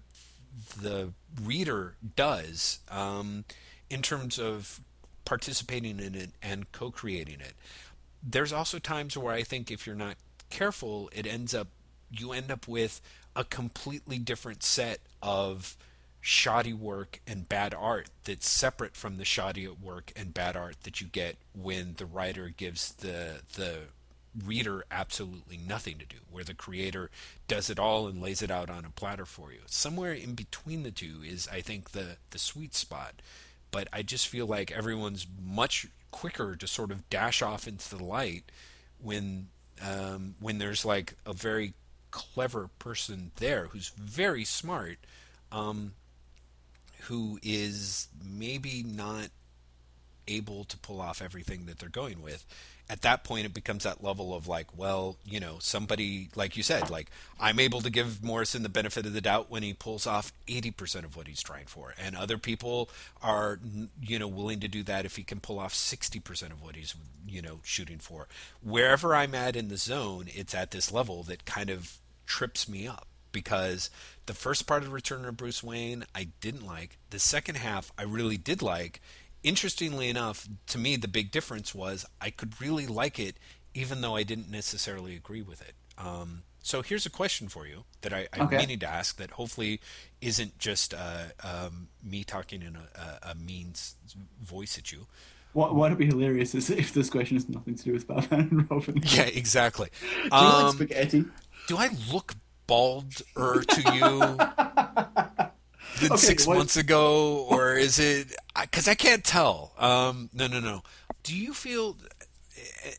[0.82, 3.46] the reader does um,
[3.90, 4.82] in terms of
[5.26, 7.54] participating in it and co-creating it.
[8.24, 10.16] There's also times where I think if you're not
[10.50, 11.68] careful, it ends up
[12.10, 13.00] you end up with
[13.36, 15.78] a completely different set of
[16.22, 21.00] shoddy work and bad art that's separate from the shoddy work and bad art that
[21.00, 23.80] you get when the writer gives the the
[24.46, 27.10] reader absolutely nothing to do where the creator
[27.48, 29.60] does it all and lays it out on a platter for you.
[29.66, 33.22] Somewhere in between the two is i think the the sweet spot.
[33.72, 38.04] But i just feel like everyone's much quicker to sort of dash off into the
[38.04, 38.52] light
[39.02, 39.48] when
[39.82, 41.74] um, when there's like a very
[42.12, 44.98] clever person there who's very smart,
[45.52, 45.94] um,
[47.04, 49.30] who is maybe not
[50.28, 52.46] able to pull off everything that they're going with
[52.88, 56.62] at that point it becomes that level of like well you know somebody like you
[56.62, 57.10] said like
[57.40, 61.06] i'm able to give morrison the benefit of the doubt when he pulls off 80%
[61.06, 61.94] of what he's trying for.
[62.04, 62.90] And other people
[63.22, 63.60] are
[64.02, 66.96] you know willing to do that if he can pull off 60% of what he's
[67.28, 68.28] you know shooting for.
[68.62, 72.88] Wherever i'm at in the zone it's at this level that kind of trips me
[72.88, 73.90] up because
[74.30, 78.04] the first part of return of bruce wayne i didn't like the second half i
[78.04, 79.02] really did like
[79.44, 83.38] interestingly enough, to me, the big difference was I could really like it,
[83.74, 85.74] even though I didn't necessarily agree with it.
[85.98, 88.76] Um, so here's a question for you that I, I okay.
[88.76, 89.80] to ask that hopefully
[90.22, 93.74] isn't just uh, um, me talking in a, a, mean
[94.42, 95.08] voice at you.
[95.54, 98.72] What would be hilarious is if this question has nothing to do with Batman and
[98.72, 99.02] Robin.
[99.04, 99.90] Yeah, exactly.
[100.02, 101.26] do you um, like spaghetti?
[101.68, 102.36] Do I look
[102.70, 104.20] balder to you?
[106.00, 106.58] than okay, six what?
[106.58, 108.36] months ago, or is it?
[108.60, 109.74] Because I can't tell.
[109.78, 110.84] Um, no, no, no.
[111.24, 111.98] Do you feel?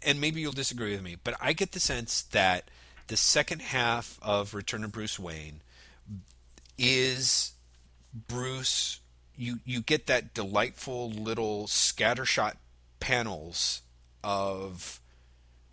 [0.04, 2.70] And maybe you'll disagree with me, but I get the sense that
[3.06, 5.60] the second half of Return of Bruce Wayne
[6.78, 7.52] is
[8.28, 9.00] Bruce.
[9.36, 12.54] You you get that delightful little scattershot
[12.98, 13.82] panels
[14.22, 15.00] of,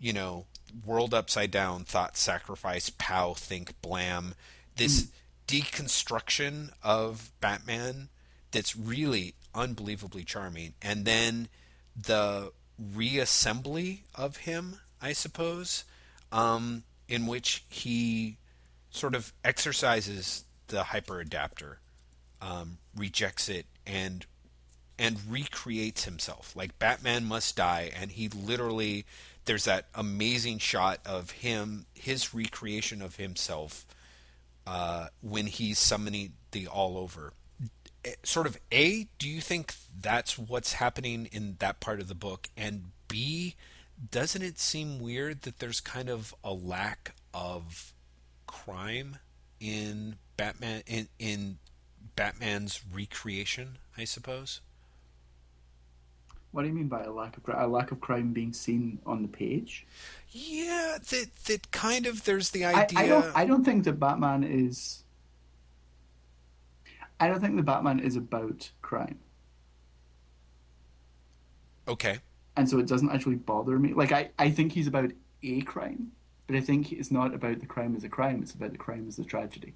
[0.00, 0.46] you know,
[0.84, 4.34] world upside down, thought, sacrifice, pow, think, blam.
[4.76, 5.02] This.
[5.02, 5.08] Mm
[5.48, 8.10] deconstruction of Batman
[8.52, 11.48] that's really unbelievably charming, and then
[11.96, 12.52] the
[12.94, 15.84] reassembly of him, I suppose,
[16.30, 18.36] um, in which he
[18.90, 21.80] sort of exercises the hyper adapter,
[22.40, 24.26] um, rejects it, and
[24.98, 26.54] and recreates himself.
[26.54, 29.06] Like Batman must die, and he literally
[29.48, 33.86] there's that amazing shot of him, his recreation of himself
[34.66, 37.32] uh, when he's summoning the all over.
[38.04, 42.14] Eh, sort of A, do you think that's what's happening in that part of the
[42.14, 42.50] book?
[42.58, 43.56] And B,
[44.10, 47.94] doesn't it seem weird that there's kind of a lack of
[48.46, 49.16] crime
[49.60, 51.58] in Batman in, in
[52.16, 54.60] Batman's recreation, I suppose?
[56.58, 59.22] What do you mean by a lack of a lack of crime being seen on
[59.22, 59.86] the page?
[60.28, 62.98] Yeah, that that kind of there's the idea.
[62.98, 63.36] I, I don't.
[63.36, 65.04] I don't think that Batman is.
[67.20, 69.20] I don't think the Batman is about crime.
[71.86, 72.18] Okay.
[72.56, 73.94] And so it doesn't actually bother me.
[73.94, 75.12] Like I, I think he's about
[75.44, 76.10] a crime,
[76.48, 78.42] but I think it's not about the crime as a crime.
[78.42, 79.74] It's about the crime as a tragedy.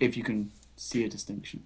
[0.00, 1.62] If you can see a distinction.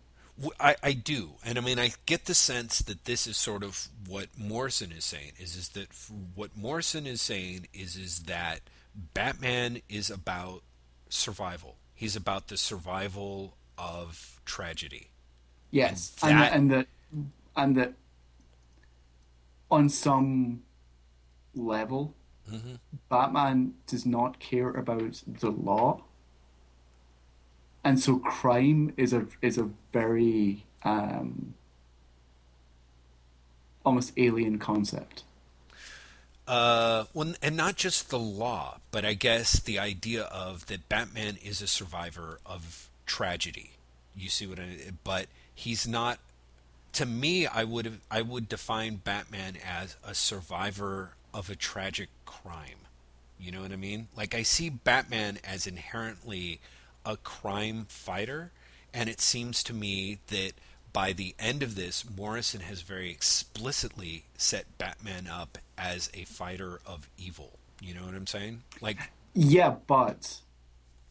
[0.59, 3.89] I, I do, and I mean I get the sense that this is sort of
[4.09, 5.89] what Morrison is saying is is that
[6.35, 8.61] what Morrison is saying is is that
[9.15, 10.63] Batman is about
[11.09, 11.77] survival.
[11.95, 15.11] He's about the survival of tragedy.
[15.71, 16.87] Yes, and that, and that
[17.57, 17.93] and that
[19.71, 20.63] on some
[21.55, 22.15] level,
[22.51, 22.75] mm-hmm.
[23.11, 26.03] Batman does not care about the law
[27.85, 31.55] and so crime is a is a very um,
[33.85, 35.25] almost alien concept.
[36.47, 41.39] Uh, well, and not just the law, but I guess the idea of that Batman
[41.43, 43.71] is a survivor of tragedy.
[44.17, 44.63] You see what I?
[44.63, 44.99] Mean?
[45.05, 46.19] But he's not.
[46.95, 52.83] To me, I would I would define Batman as a survivor of a tragic crime.
[53.41, 54.09] You know what I mean?
[54.17, 56.61] Like I see Batman as inherently
[57.05, 58.53] a crime fighter,
[58.93, 60.53] and it seems to me that
[60.93, 66.81] by the end of this, Morrison has very explicitly set Batman up as a fighter
[66.85, 67.59] of evil.
[67.81, 68.63] You know what I'm saying?
[68.81, 68.99] Like,
[69.35, 70.41] yeah, but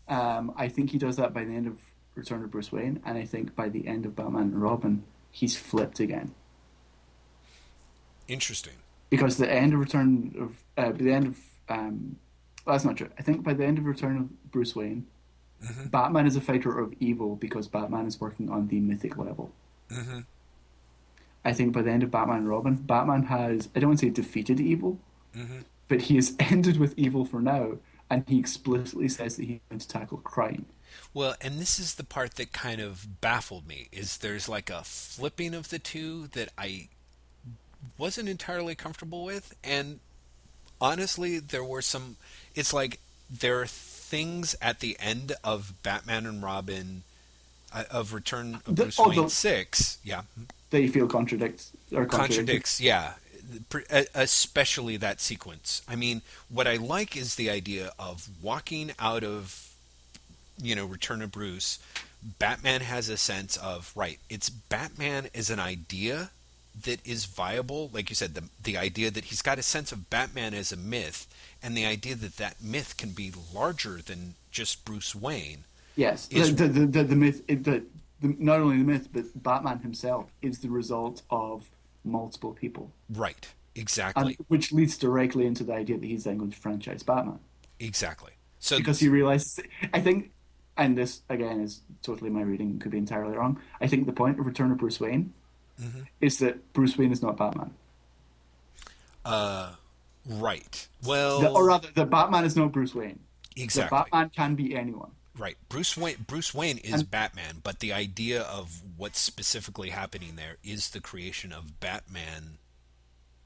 [0.08, 1.78] um, I think he does that by the end of
[2.16, 5.58] Return of Bruce Wayne, and I think by the end of Batman and Robin, he's
[5.58, 6.34] flipped again.
[8.28, 8.74] Interesting.
[9.10, 11.38] Because the end of Return of uh, the end of
[11.68, 12.18] um,
[12.66, 13.10] well, that's not true.
[13.18, 15.08] I think by the end of Return of Bruce Wayne,
[15.64, 15.88] mm-hmm.
[15.88, 19.52] Batman is a fighter of evil because Batman is working on the mythic level.
[19.90, 20.20] Mm-hmm.
[21.44, 24.06] I think by the end of Batman and Robin, Batman has, I don't want to
[24.08, 25.00] say defeated evil,
[25.36, 25.60] mm-hmm.
[25.88, 27.78] but he has ended with evil for now,
[28.10, 30.66] and he explicitly says that he's going to tackle crime.
[31.14, 34.84] Well, and this is the part that kind of baffled me is there's like a
[34.84, 36.90] flipping of the two that I
[37.98, 40.00] wasn't entirely comfortable with and
[40.80, 42.18] honestly there were some
[42.56, 43.00] it's like
[43.30, 43.68] there are
[44.12, 47.04] things at the end of Batman and Robin
[47.74, 50.24] uh, of Return of Bruce the, oh, Wayne six, yeah,
[50.70, 53.14] they feel contradicts or contradicts, yeah,
[54.14, 55.82] especially that sequence.
[55.88, 59.74] I mean, what I like is the idea of walking out of,
[60.62, 61.80] you know, Return of Bruce.
[62.38, 64.20] Batman has a sense of right.
[64.30, 66.32] It's Batman as an idea
[66.84, 67.90] that is viable.
[67.94, 70.78] Like you said, the the idea that he's got a sense of Batman as a
[70.78, 71.28] myth,
[71.62, 75.64] and the idea that that myth can be larger than just Bruce Wayne
[75.96, 77.84] Yes, is, the, the, the, the, myth, the,
[78.22, 81.70] not only the myth, but Batman himself is the result of
[82.04, 82.92] multiple people.
[83.10, 84.38] Right, exactly.
[84.40, 87.40] And, which leads directly into the idea that he's then going to franchise Batman.
[87.80, 88.32] Exactly.
[88.60, 89.60] So because he realizes,
[89.94, 90.32] I think,
[90.78, 93.60] and this again is totally my reading, could be entirely wrong.
[93.82, 95.34] I think the point of Return of Bruce Wayne
[95.82, 96.02] mm-hmm.
[96.20, 97.72] is that Bruce Wayne is not Batman.
[99.26, 99.74] Uh,
[100.28, 100.88] right.
[101.06, 103.20] Well, the, or rather, the Batman is not Bruce Wayne.
[103.56, 103.98] Exactly.
[103.98, 105.12] The Batman can be anyone.
[105.38, 105.58] Right.
[105.70, 110.58] Bruce Wayne Bruce Wayne is and, Batman, but the idea of what's specifically happening there
[110.64, 112.58] is the creation of Batman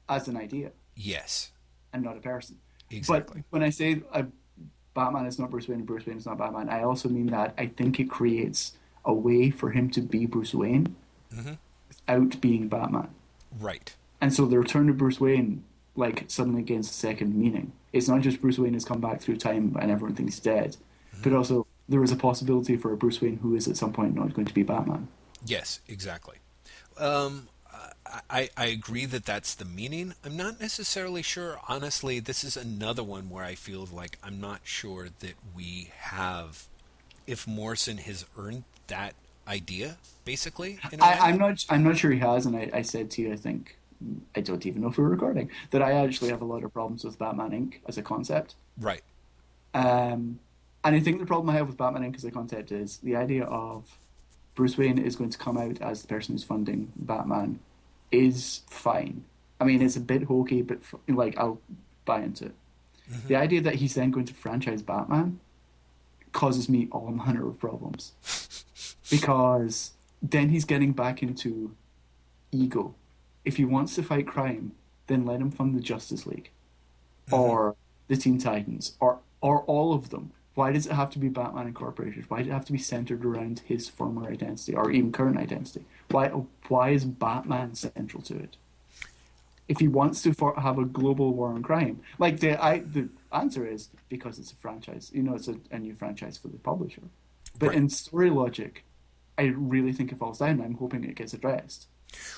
[0.08, 0.72] as an idea.
[0.94, 1.52] Yes.
[1.92, 2.58] And not a person.
[2.90, 3.42] Exactly.
[3.50, 4.24] But when I say uh,
[4.94, 7.54] Batman is not Bruce Wayne and Bruce Wayne is not Batman, I also mean that
[7.56, 8.72] I think it creates
[9.04, 10.96] a way for him to be Bruce Wayne
[11.34, 11.54] mm-hmm.
[12.06, 13.08] Without being Batman.
[13.58, 13.94] Right.
[14.20, 17.72] And so the return of Bruce Wayne like suddenly gains a second meaning.
[17.92, 20.76] It's not just Bruce Wayne has come back through time and everyone thinks he's dead,
[21.12, 21.22] mm-hmm.
[21.22, 24.14] but also there is a possibility for a Bruce Wayne who is at some point
[24.14, 25.08] not going to be Batman.
[25.46, 26.36] Yes, exactly.
[26.98, 27.48] Um,
[28.30, 30.14] I, I agree that that's the meaning.
[30.24, 31.58] I'm not necessarily sure.
[31.68, 36.66] Honestly, this is another one where I feel like I'm not sure that we have,
[37.26, 39.14] if Morrison has earned that
[39.48, 40.78] idea, basically.
[41.00, 41.64] I, am not.
[41.68, 43.76] I'm not sure he has, and I, I said to you, I think
[44.34, 47.04] I don't even know if we're recording that I actually have a lot of problems
[47.04, 47.74] with Batman Inc.
[47.86, 48.54] as a concept.
[48.78, 49.02] Right.
[49.74, 50.38] Um,
[50.84, 52.16] and I think the problem I have with Batman Inc.
[52.16, 53.98] as a concept is the idea of
[54.54, 57.60] Bruce Wayne is going to come out as the person who's funding Batman
[58.10, 59.24] is fine.
[59.60, 60.78] I mean, it's a bit hokey, but
[61.08, 61.60] like I'll
[62.04, 62.54] buy into it.
[63.10, 63.28] Mm-hmm.
[63.28, 65.40] The idea that he's then going to franchise Batman
[66.32, 68.12] causes me all manner of problems
[69.10, 69.92] because
[70.22, 71.74] then he's getting back into
[72.52, 72.94] ego.
[73.44, 74.72] If he wants to fight crime,
[75.06, 76.50] then let him fund the Justice League
[77.28, 77.34] mm-hmm.
[77.34, 77.76] or
[78.08, 80.32] the Teen Titans or or all of them.
[80.54, 82.30] Why does it have to be Batman Incorporated?
[82.30, 85.84] Why does it have to be centered around his former identity or even current identity?
[86.10, 86.28] Why
[86.68, 88.56] why is Batman central to it?
[89.68, 93.08] If he wants to for, have a global war on crime, like the I the
[93.32, 95.10] answer is because it's a franchise.
[95.12, 97.02] You know, it's a, a new franchise for the publisher.
[97.58, 97.78] But right.
[97.78, 98.84] in story logic,
[99.38, 100.60] I really think it falls down.
[100.60, 101.86] I'm hoping it gets addressed.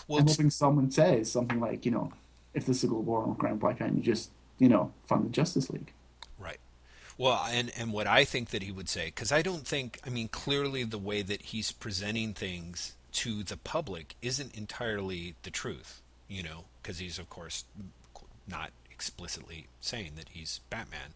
[0.07, 2.13] Well, I'm hoping someone says something like, you know,
[2.55, 5.25] if this is a global war on crime, why can't you just, you know, fund
[5.25, 5.93] the Justice League?
[6.39, 6.59] Right.
[7.17, 10.11] Well, and and what I think that he would say, because I don't think, I
[10.11, 16.03] mean, clearly the way that he's presenting things to the public isn't entirely the truth,
[16.29, 17.65] you know, because he's of course
[18.47, 21.15] not explicitly saying that he's Batman,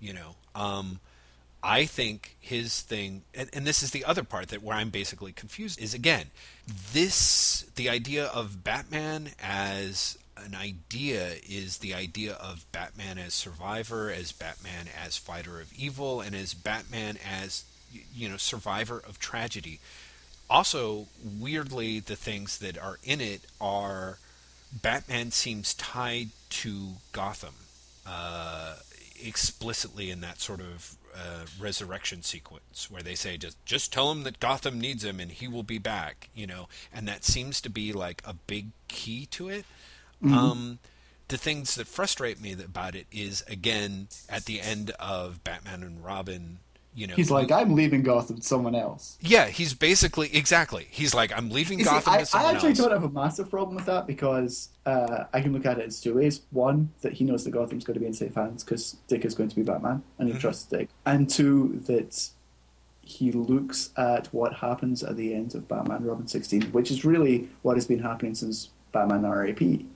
[0.00, 0.36] you know.
[0.54, 1.00] Um,
[1.62, 5.30] I think his thing, and, and, this is the other part that where I'm basically
[5.32, 6.26] confused, is again,
[6.92, 14.10] this the idea of Batman as an idea is the idea of Batman as survivor,
[14.10, 17.64] as Batman as fighter of evil, and as Batman as
[18.14, 19.78] you know survivor of tragedy.
[20.50, 24.18] Also, weirdly, the things that are in it are
[24.72, 27.54] Batman seems tied to Gotham
[28.06, 28.76] uh,
[29.24, 34.22] explicitly in that sort of uh, resurrection sequence where they say just just tell him
[34.22, 37.70] that Gotham needs him and he will be back, you know, and that seems to
[37.70, 39.64] be like a big key to it.
[40.22, 40.34] Mm-hmm.
[40.34, 40.78] Um,
[41.28, 46.04] the things that frustrate me about it is again at the end of Batman and
[46.04, 46.58] Robin
[46.94, 51.14] you know he's like i'm leaving gotham to someone else yeah he's basically exactly he's
[51.14, 52.52] like i'm leaving you gotham see, to someone else.
[52.52, 52.78] I, actually else.
[52.78, 56.00] don't have a massive problem with that because uh, i can look at it as
[56.00, 58.96] two ways one that he knows that gotham's going to be in safe hands because
[59.08, 60.40] dick is going to be batman and he mm-hmm.
[60.40, 62.28] trusts dick and two that
[63.00, 67.48] he looks at what happens at the end of batman robin 16 which is really
[67.62, 69.88] what has been happening since batman rap mm-hmm.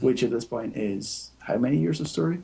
[0.00, 2.38] which at this point is how many years of story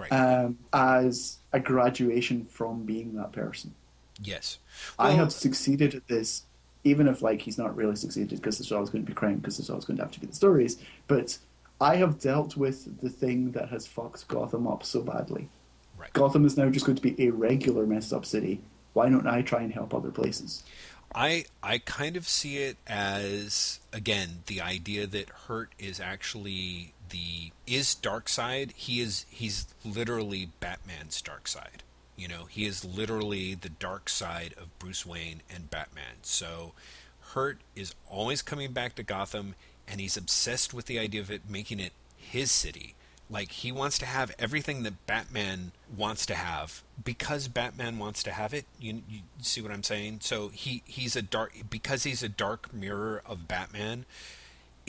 [0.00, 0.12] right.
[0.12, 3.74] um, as a graduation from being that person.
[4.22, 4.58] Yes.
[4.98, 6.44] Well, I have succeeded at this,
[6.84, 9.58] even if like he's not really succeeded because there's always going to be crime because
[9.58, 10.78] there's always going to have to be the stories.
[11.06, 11.38] But
[11.80, 15.48] I have dealt with the thing that has fucked Gotham up so badly.
[15.98, 16.12] Right.
[16.12, 18.60] Gotham is now just going to be a regular messed up city.
[18.92, 20.64] Why don't I try and help other places?
[21.14, 27.52] I I kind of see it as again the idea that Hurt is actually the
[27.66, 31.82] is dark side He is he's literally Batman's dark side
[32.16, 36.18] You know, he is literally the dark side of Bruce Wayne and Batman.
[36.22, 36.72] So
[37.32, 39.54] Hurt is always coming back to Gotham
[39.86, 42.94] and he's obsessed with the idea of it making it his city.
[43.28, 48.32] Like he wants to have everything that Batman wants to have because Batman wants to
[48.32, 48.66] have it.
[48.80, 50.18] You, you see what I'm saying?
[50.22, 54.04] So he he's a dark because he's a dark mirror of Batman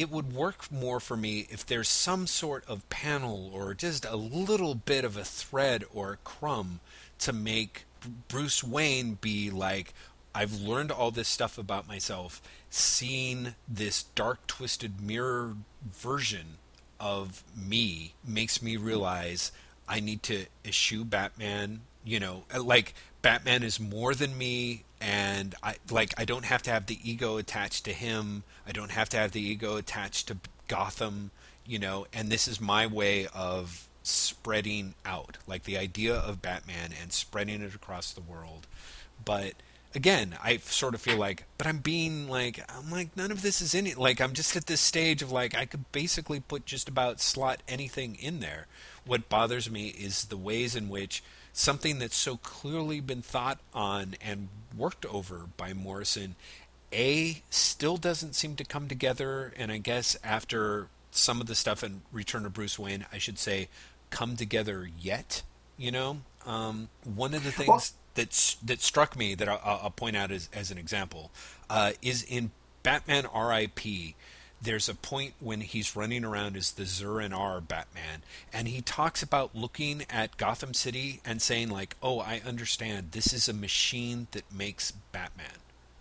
[0.01, 4.15] it would work more for me if there's some sort of panel or just a
[4.15, 6.79] little bit of a thread or a crumb
[7.19, 7.85] to make
[8.27, 9.93] Bruce Wayne be like,
[10.33, 16.57] I've learned all this stuff about myself, seeing this dark, twisted mirror version
[16.99, 19.51] of me makes me realize
[19.87, 21.81] I need to eschew Batman.
[22.03, 26.71] You know, like Batman is more than me and I like I don't have to
[26.71, 28.43] have the ego attached to him.
[28.67, 31.31] I don't have to have the ego attached to Gotham,
[31.65, 36.91] you know, and this is my way of spreading out, like the idea of Batman
[36.99, 38.67] and spreading it across the world.
[39.23, 39.53] But
[39.93, 43.61] again, I sort of feel like, but I'm being like, I'm like, none of this
[43.61, 43.97] is in it.
[43.97, 47.61] Like, I'm just at this stage of like, I could basically put just about slot
[47.67, 48.67] anything in there.
[49.05, 51.23] What bothers me is the ways in which
[51.53, 56.35] something that's so clearly been thought on and worked over by Morrison,
[56.93, 59.53] A, still doesn't seem to come together.
[59.57, 63.37] And I guess after some of the stuff in Return of Bruce Wayne, I should
[63.37, 63.67] say,
[64.09, 65.43] come together yet.
[65.77, 67.83] You know, um, one of the things well,
[68.15, 71.31] that that struck me that I'll, I'll point out as, as an example
[71.69, 72.51] uh, is in
[72.83, 74.15] Batman R.I.P
[74.61, 78.21] there's a point when he's running around as the Zur-En-Arrh Batman,
[78.53, 83.11] and he talks about looking at Gotham City and saying like, "Oh, I understand.
[83.11, 85.47] This is a machine that makes Batman."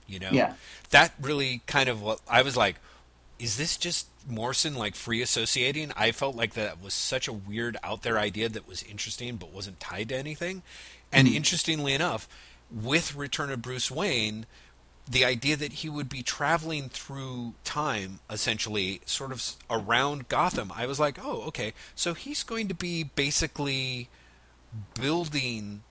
[0.06, 0.54] You know, yeah.
[0.90, 2.76] that really kind of what I was like.
[3.38, 5.92] Is this just Morrison like free associating?
[5.96, 9.50] I felt like that was such a weird out there idea that was interesting but
[9.50, 10.62] wasn't tied to anything.
[11.10, 11.34] And mm.
[11.34, 12.28] interestingly enough,
[12.70, 14.44] with Return of Bruce Wayne,
[15.10, 20.72] the idea that he would be traveling through time essentially sort of around Gotham.
[20.74, 21.74] I was like oh okay.
[21.94, 24.08] So he's going to be basically
[24.94, 25.82] building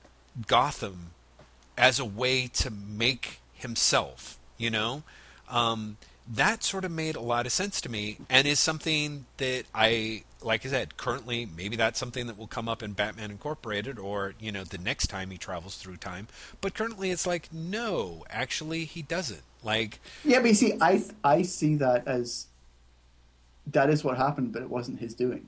[0.48, 1.12] Gotham
[1.78, 5.02] as a way to make himself you know?
[5.50, 5.98] Um,
[6.32, 10.24] that sort of made a lot of sense to me and is something that I
[10.42, 14.34] like I said currently maybe that's something that will come up in Batman Incorporated or
[14.40, 16.28] you know the next time he travels through time
[16.62, 21.42] but currently it's like no actually he doesn't like yeah but you see I I
[21.42, 22.48] see that as
[23.68, 25.48] that is what happened but it wasn't his doing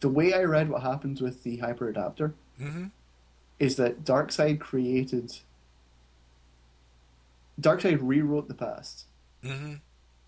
[0.00, 2.86] the way I read what happens with the hyper adapter mm-hmm.
[3.58, 5.38] is that Darkseid created
[7.60, 9.06] Darkseid rewrote the past
[9.44, 9.74] mm-hmm.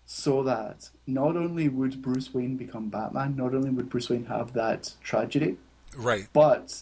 [0.05, 4.53] So that not only would Bruce Wayne become Batman, not only would Bruce Wayne have
[4.53, 5.57] that tragedy,
[5.97, 6.81] right, but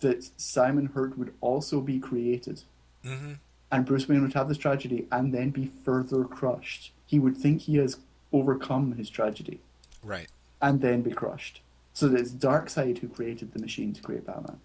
[0.00, 2.62] that Simon Hurt would also be created,
[3.04, 3.34] mm-hmm.
[3.72, 6.92] and Bruce Wayne would have this tragedy and then be further crushed.
[7.06, 7.98] He would think he has
[8.32, 9.60] overcome his tragedy,
[10.02, 10.28] right,
[10.60, 11.62] and then be crushed.
[11.94, 14.60] So that it's Darkseid who created the machine to create Batman.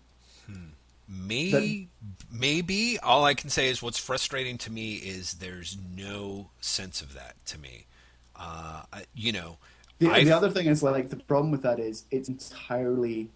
[0.45, 0.65] Hmm.
[1.07, 1.89] Maybe,
[2.31, 7.13] maybe all I can say is what's frustrating to me is there's no sense of
[7.13, 7.85] that to me.
[8.35, 9.57] Uh, you know,
[9.99, 13.29] the, the, other thing is like the problem with that is it's entirely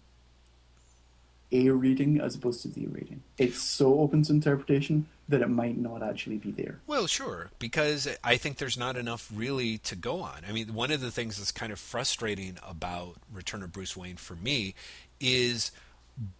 [1.50, 3.22] a reading as opposed to the reading.
[3.38, 6.80] It's so open to interpretation that it might not actually be there.
[6.86, 10.42] Well, sure, because I think there's not enough really to go on.
[10.48, 14.16] I mean, one of the things that's kind of frustrating about Return of Bruce Wayne
[14.16, 14.74] for me
[15.20, 15.70] is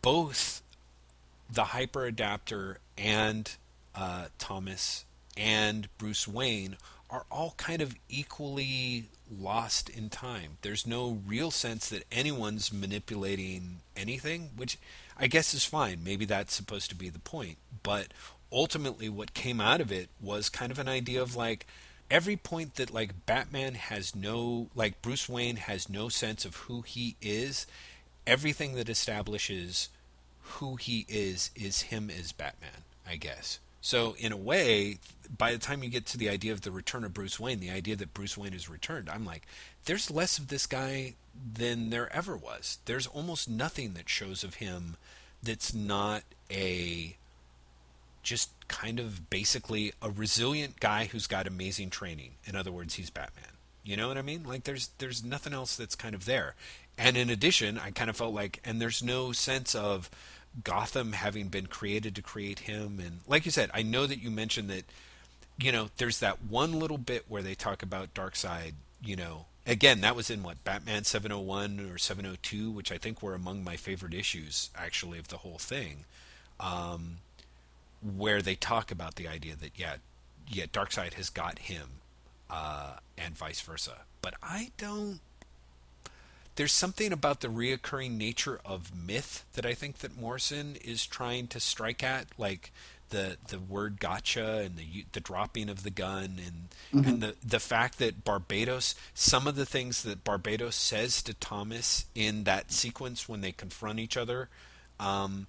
[0.02, 0.62] both
[1.50, 3.50] the hyper adapter and
[3.94, 5.04] uh, Thomas
[5.36, 6.76] and Bruce Wayne
[7.10, 10.58] are all kind of equally lost in time.
[10.62, 14.78] There's no real sense that anyone's manipulating anything, which
[15.16, 16.00] I guess is fine.
[16.04, 17.56] Maybe that's supposed to be the point.
[17.82, 18.08] But
[18.52, 21.66] ultimately, what came out of it was kind of an idea of like
[22.10, 26.82] every point that like Batman has no, like Bruce Wayne has no sense of who
[26.82, 27.66] he is,
[28.26, 29.88] everything that establishes
[30.42, 33.60] who he is is him as Batman, I guess.
[33.88, 34.98] So in a way,
[35.34, 37.70] by the time you get to the idea of the return of Bruce Wayne, the
[37.70, 39.46] idea that Bruce Wayne is returned, I'm like,
[39.86, 41.14] there's less of this guy
[41.54, 42.80] than there ever was.
[42.84, 44.98] There's almost nothing that shows of him
[45.42, 47.16] that's not a
[48.22, 52.32] just kind of basically a resilient guy who's got amazing training.
[52.44, 53.52] In other words, he's Batman.
[53.84, 54.44] You know what I mean?
[54.44, 56.56] Like there's there's nothing else that's kind of there.
[56.98, 60.10] And in addition, I kind of felt like and there's no sense of
[60.64, 64.30] Gotham having been created to create him and like you said, I know that you
[64.30, 64.84] mentioned that
[65.60, 70.00] you know, there's that one little bit where they talk about Darkseid, you know, again,
[70.00, 74.14] that was in what Batman 701 or 702, which I think were among my favorite
[74.14, 76.04] issues actually of the whole thing,
[76.58, 77.18] um,
[78.02, 79.96] where they talk about the idea that yeah,
[80.48, 81.88] yeah, Darkseid has got him,
[82.48, 83.98] uh, and vice versa.
[84.22, 85.20] But I don't.
[86.58, 91.46] There's something about the reoccurring nature of myth that I think that Morrison is trying
[91.46, 92.72] to strike at, like
[93.10, 97.08] the the word gotcha and the the dropping of the gun and mm-hmm.
[97.08, 102.06] and the the fact that Barbatos some of the things that Barbatos says to Thomas
[102.16, 104.48] in that sequence when they confront each other
[104.98, 105.46] um,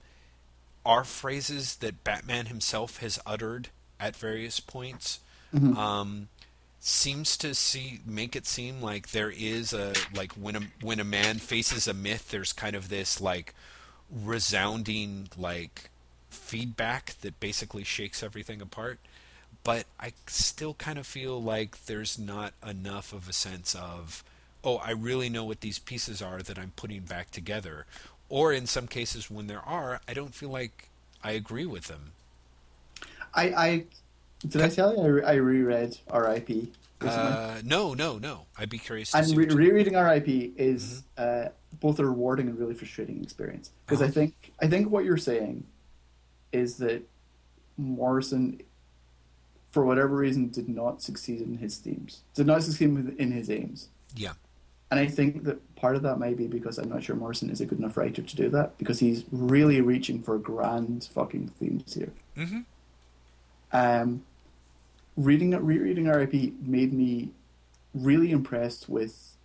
[0.85, 5.21] are phrases that Batman himself has uttered at various points.
[5.55, 5.75] Mm-hmm.
[5.75, 6.27] Um,
[6.79, 11.03] seems to see make it seem like there is a like when a when a
[11.03, 13.53] man faces a myth there's kind of this like
[14.09, 15.89] resounding like
[16.29, 18.99] feedback that basically shakes everything apart.
[19.63, 24.23] But I still kind of feel like there's not enough of a sense of,
[24.63, 27.85] oh, I really know what these pieces are that I'm putting back together.
[28.29, 30.89] Or in some cases, when there are, I don't feel like
[31.23, 32.11] I agree with them.
[33.33, 33.83] I, I
[34.47, 36.71] did I tell you I, re- I reread R.I.P.
[37.01, 38.45] Uh, no, no, no.
[38.57, 39.13] I'd be curious.
[39.13, 40.53] and re- rereading R.I.P.
[40.57, 41.47] is mm-hmm.
[41.47, 44.09] uh, both a rewarding and really frustrating experience because uh-huh.
[44.09, 45.65] I think I think what you're saying
[46.51, 47.03] is that
[47.77, 48.61] Morrison,
[49.71, 53.89] for whatever reason, did not succeed in his themes, did not succeed in his aims.
[54.15, 54.33] Yeah.
[54.91, 57.61] And I think that part of that might be because I'm not sure Morrison is
[57.61, 61.93] a good enough writer to do that because he's really reaching for grand fucking themes
[61.93, 62.11] here.
[62.35, 62.61] Mm-hmm.
[63.71, 64.23] Um,
[65.17, 66.53] reading rereading R.I.P.
[66.61, 67.31] made me
[67.93, 69.35] really impressed with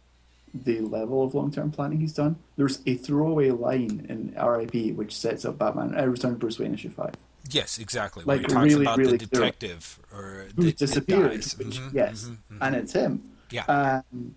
[0.54, 2.36] the level of long term planning he's done.
[2.56, 4.92] There's a throwaway line in R.I.P.
[4.92, 5.94] which sets up Batman.
[5.96, 7.14] I Return to Bruce Wayne issue five.
[7.50, 8.24] Yes, exactly.
[8.24, 11.32] Like Where he talks really, about really the detective or who disappeared.
[11.32, 12.62] Which, mm-hmm, yes, mm-hmm, mm-hmm.
[12.62, 13.22] and it's him.
[13.50, 13.64] Yeah.
[13.64, 14.36] Um,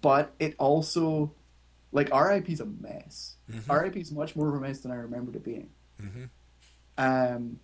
[0.00, 1.32] but it also,
[1.90, 2.52] like R.I.P.
[2.52, 3.36] is a mess.
[3.50, 3.70] Mm-hmm.
[3.70, 4.00] R.I.P.
[4.00, 5.68] is much more of a mess than I remembered it being.
[6.00, 6.24] Mm-hmm.
[6.96, 7.58] Um,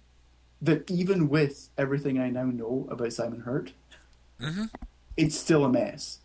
[0.62, 3.72] that even with everything I now know about Simon Hurt,
[4.40, 4.64] mm-hmm.
[5.16, 6.18] it's still a mess.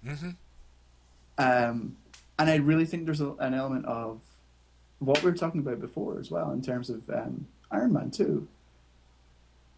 [1.37, 1.97] Um,
[2.39, 4.21] and I really think there's a, an element of
[4.99, 8.47] what we were talking about before as well in terms of um, Iron Man 2.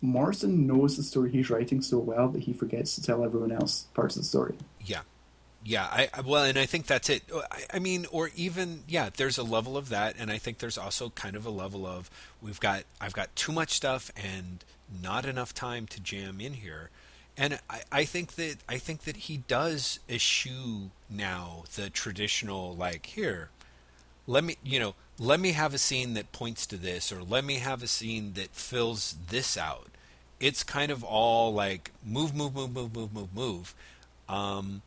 [0.02, 3.88] Morrison knows the story he's writing so well that he forgets to tell everyone else
[3.94, 4.56] parts of the story.
[4.86, 5.02] Yeah.
[5.68, 7.24] Yeah, I well, and I think that's it.
[7.52, 10.78] I, I mean, or even yeah, there's a level of that, and I think there's
[10.78, 12.10] also kind of a level of
[12.42, 14.64] we've got I've got too much stuff and
[15.02, 16.92] not enough time to jam in here
[17.38, 23.08] and I, I think that I think that he does eschew now the traditional like
[23.08, 23.50] here,
[24.28, 27.44] let me you know let me have a scene that points to this or let
[27.46, 29.88] me have a scene that fills this out.
[30.40, 33.76] It's kind of all like move move move move move move move,
[34.30, 34.82] um,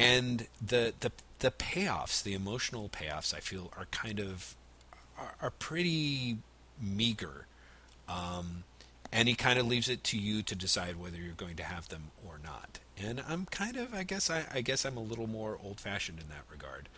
[0.00, 4.54] and the the the payoffs, the emotional payoffs, I feel are kind of
[5.18, 6.38] are, are pretty
[6.80, 7.46] meager.
[8.08, 8.64] Um,
[9.12, 11.88] and he kind of leaves it to you to decide whether you're going to have
[11.88, 12.78] them or not.
[12.96, 16.28] And I'm kind of, I guess, I, I guess I'm a little more old-fashioned in
[16.28, 16.88] that regard.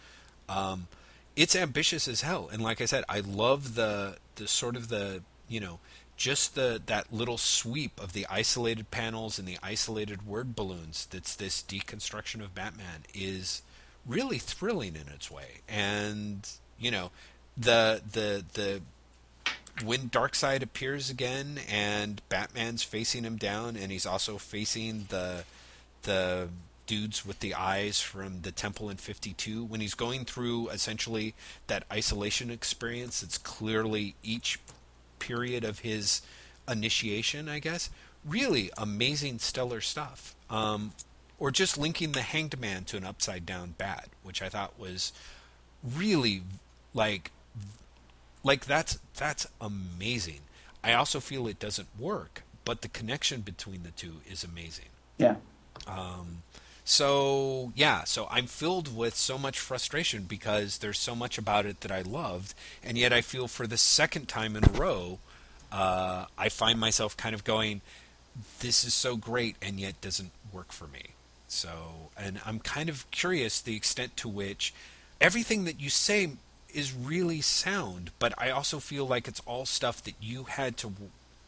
[0.49, 0.89] Um,
[1.37, 5.23] it's ambitious as hell, and like I said, I love the the sort of the
[5.49, 5.79] you know
[6.17, 11.07] just the that little sweep of the isolated panels and the isolated word balloons.
[11.11, 13.63] That's this deconstruction of Batman is
[14.07, 16.49] really thrilling in its way, and
[16.79, 17.11] you know
[17.57, 18.83] the the the
[19.85, 25.45] when Darkseid appears again and Batman's facing him down and he's also facing the
[26.03, 26.49] the
[26.87, 31.35] dudes with the eyes from the temple in 52 when he's going through essentially
[31.69, 34.59] that isolation experience it's clearly each
[35.27, 36.23] period of his
[36.69, 37.91] initiation i guess.
[38.25, 40.35] Really amazing stellar stuff.
[40.49, 40.93] Um,
[41.39, 45.13] or just linking the hanged man to an upside down bat which i thought was
[45.97, 46.43] really
[46.95, 47.31] like
[48.45, 50.41] like that's that's amazing.
[50.85, 54.91] I also feel it doesn't work but the connection between the two is amazing.
[55.19, 55.37] Yeah.
[55.87, 56.43] um,
[56.85, 61.81] so yeah, so I'm filled with so much frustration because there's so much about it
[61.81, 65.19] that I loved, and yet I feel for the second time in a row,
[65.71, 67.83] uh, I find myself kind of going,
[68.61, 71.11] "This is so great," and yet doesn't work for me.
[71.49, 74.73] So, and I'm kind of curious the extent to which
[75.21, 76.33] everything that you say
[76.75, 80.93] is really sound, but I also feel like it's all stuff that you had to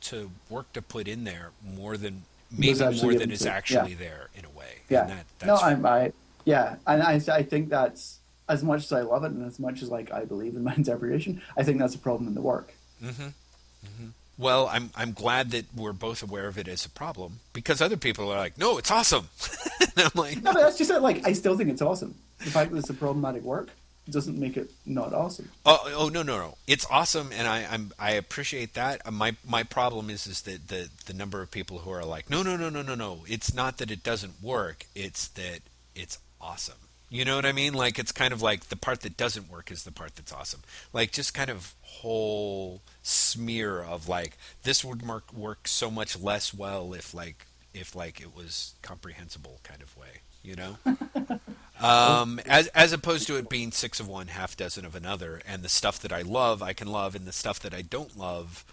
[0.03, 3.99] to work to put in there more than maybe more than is actually yeah.
[3.99, 4.79] there in a way.
[4.89, 5.03] Yeah.
[5.03, 6.13] And that, no, I'm I
[6.45, 8.19] yeah, and I I think that's
[8.49, 10.75] as much as I love it and as much as like I believe in my
[10.77, 12.75] interpretation, I think that's a problem in the work.
[13.03, 13.23] Mm-hmm.
[13.23, 14.09] Mm-hmm.
[14.39, 17.97] well, I'm I'm glad that we're both aware of it as a problem because other
[17.97, 19.29] people are like, no, it's awesome.
[19.81, 21.01] and I'm like, No, but that's just it.
[21.01, 22.15] Like I still think it's awesome.
[22.39, 23.71] The fact that it's a problematic work
[24.11, 25.51] doesn't make it not awesome.
[25.65, 26.57] Oh, oh no, no, no!
[26.67, 29.01] It's awesome, and I, I'm I appreciate that.
[29.07, 32.29] Uh, My my problem is is that the the number of people who are like,
[32.29, 33.25] no, no, no, no, no, no.
[33.27, 34.87] It's not that it doesn't work.
[34.95, 35.61] It's that
[35.95, 36.75] it's awesome.
[37.11, 37.75] You know what I mean?
[37.75, 40.61] Like it's kind of like the part that doesn't work is the part that's awesome.
[40.93, 46.53] Like just kind of whole smear of like this would work work so much less
[46.53, 50.21] well if like if like it was comprehensible kind of way.
[50.43, 50.77] You know?
[51.85, 55.63] um, as as opposed to it being six of one, half dozen of another, and
[55.63, 58.65] the stuff that I love, I can love, and the stuff that I don't love,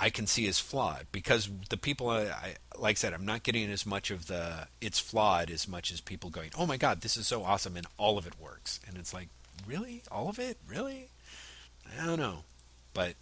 [0.00, 1.06] I can see as flawed.
[1.12, 4.66] Because the people, I, I like I said, I'm not getting as much of the
[4.80, 7.86] it's flawed as much as people going, oh my god, this is so awesome, and
[7.96, 9.28] all of it works, and it's like,
[9.66, 11.08] really, all of it, really?
[12.00, 12.44] I don't know,
[12.94, 13.14] but.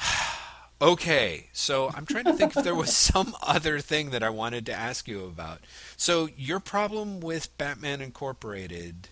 [0.80, 4.66] Okay, so I'm trying to think if there was some other thing that I wanted
[4.66, 5.60] to ask you about.
[5.96, 9.08] So your problem with Batman Incorporated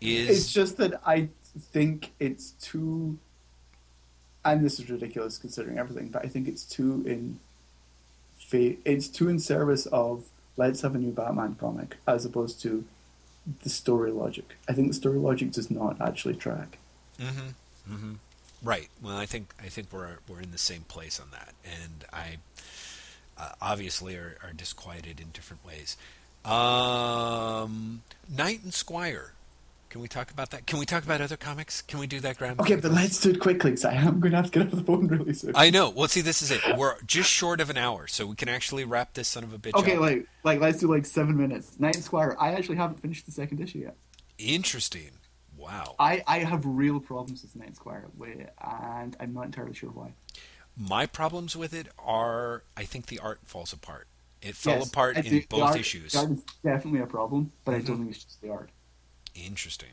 [0.00, 1.28] is It's just that I
[1.72, 3.18] think it's too,
[4.44, 7.38] and this is ridiculous considering everything, but I think it's too in,
[8.52, 10.24] it's too in service of
[10.56, 12.84] let's have a new Batman comic as opposed to
[13.62, 14.56] the story logic.
[14.68, 16.78] I think the story logic does not actually track.
[17.18, 17.94] Mm-hmm.
[17.94, 18.12] Mm-hmm.
[18.62, 18.88] Right.
[19.02, 22.36] Well, I think I think we're we're in the same place on that, and I
[23.38, 25.96] uh, obviously are, are disquieted in different ways.
[26.44, 29.32] Um, Knight and Squire.
[29.88, 30.66] Can we talk about that?
[30.66, 31.82] Can we talk about other comics?
[31.82, 32.54] Can we do that, Graeme?
[32.60, 34.70] Okay, but let's do it quickly because I am going to have to get off
[34.72, 35.50] the phone really soon.
[35.56, 35.90] I know.
[35.90, 36.60] Well, see, this is it.
[36.76, 39.58] We're just short of an hour, so we can actually wrap this son of a
[39.58, 40.00] bitch okay, up.
[40.00, 41.80] like like let's do like seven minutes.
[41.80, 42.36] Knight and Squire.
[42.38, 43.96] I actually haven't finished the second issue yet.
[44.38, 45.10] Interesting.
[45.60, 45.94] Wow.
[45.98, 48.06] I, I have real problems with Knight and Squire,
[48.60, 50.12] and I'm not entirely sure why.
[50.76, 54.06] My problems with it are, I think the art falls apart.
[54.40, 56.12] It fell Yes, apart in the both art- issues.
[56.12, 57.86] The art is definitely a problem, but I Mm-hmm.
[57.86, 58.70] don't think it's just the art.
[59.34, 59.90] Interesting.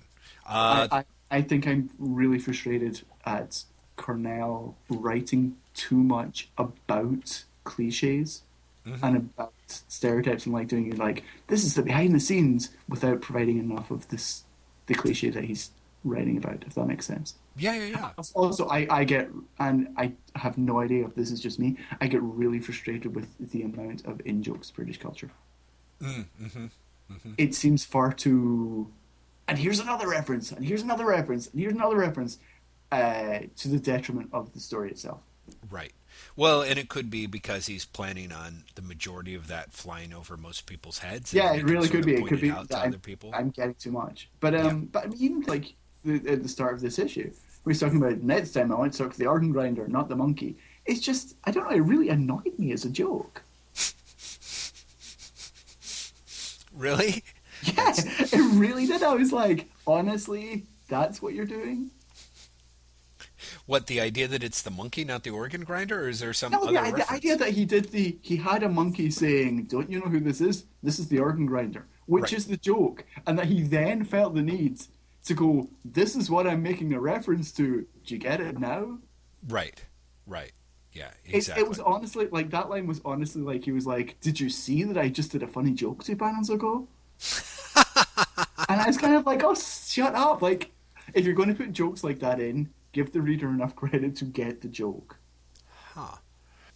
[0.47, 3.63] Uh, I, I, I think I'm really frustrated at
[3.97, 8.43] Cornell writing too much about cliches
[8.85, 9.03] Mm-hmm.
[9.05, 13.19] and about stereotypes and like doing it like this is the behind the scenes without
[13.19, 14.45] providing enough of this
[14.87, 15.71] the cliche that he's
[16.03, 16.63] writing about.
[16.65, 17.35] If that makes sense.
[17.57, 18.23] yeah, yeah, yeah.
[18.33, 19.29] Also, I, I get,
[19.59, 23.27] and I have no idea if this is just me, I get really frustrated with
[23.51, 25.31] the amount of in jokes British culture.
[26.01, 26.67] Mm-hmm.
[27.37, 28.91] It seems far too.
[29.47, 32.37] And here's another reference, and here's another reference, and here's another reference,
[32.91, 35.21] uh, to the detriment of the story itself.
[35.69, 35.93] Right.
[36.35, 40.37] Well, and it could be because he's planning on the majority of that flying over
[40.37, 41.33] most people's heads.
[41.33, 42.15] Yeah, it really could be.
[42.15, 43.31] It could be out to I'm, other people.
[43.33, 44.29] I'm getting too much.
[44.39, 44.73] But um, Yeah.
[44.91, 45.73] but I mean, even like
[46.05, 47.31] the, at the start of this issue,
[47.65, 50.09] we were talking about next time I want to talk to the organ grinder, not
[50.09, 50.57] the monkey.
[50.85, 51.75] It's just I don't know.
[51.75, 53.43] It really annoyed me as a joke.
[56.73, 57.23] Really?
[57.63, 59.01] Yeah, it really did.
[59.01, 61.89] I was like, honestly, that's what you're doing.
[63.67, 66.53] What the idea that it's the monkey, not the organ grinder, or is there some
[66.53, 69.89] No, other the, the idea that he did the he had a monkey saying, "Don't
[69.91, 70.63] you know who this is?
[70.81, 72.33] This is the organ grinder," which Right.
[72.33, 74.79] is the joke, and that he then felt the need
[75.25, 78.99] to go, "This is what I'm making a reference to." Do you get it now?
[79.47, 79.83] Right.
[80.25, 80.53] Right.
[80.93, 81.11] Yeah.
[81.25, 81.63] It, Exactly.
[81.63, 84.83] it was honestly like that line was honestly like he was like, "Did you see
[84.83, 86.87] that I just did a funny joke two panels ago?"
[88.69, 90.71] and I was kind of like, "Oh, shut up!" Like,
[91.13, 94.25] if you're going to put jokes like that in, give the reader enough credit to
[94.25, 95.17] get the joke.
[95.93, 96.17] Huh.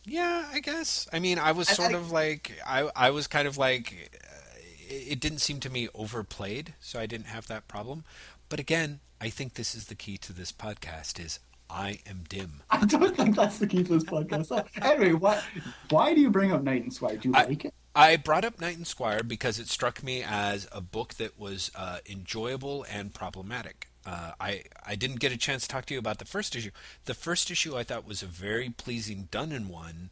[0.05, 1.07] Yeah, I guess.
[1.13, 4.59] I mean, I was sort I- of like I I was kind of like uh,
[4.89, 8.03] it it didn't seem to me overplayed, so I didn't have that problem.
[8.49, 12.61] But again, I think this is the key to this podcast is I am dim.
[12.69, 14.49] I don't think that's the key to this podcast.
[14.81, 15.41] Anyway, why
[15.89, 17.17] why do you bring up Knight and Squire?
[17.17, 17.73] Do you I- like it?
[17.93, 21.69] I brought up Knight and Squire because it struck me as a book that was
[21.75, 23.89] uh, enjoyable and problematic.
[24.05, 26.71] Uh, I I didn't get a chance to talk to you about the first issue.
[27.05, 30.11] The first issue I thought was a very pleasing done in one,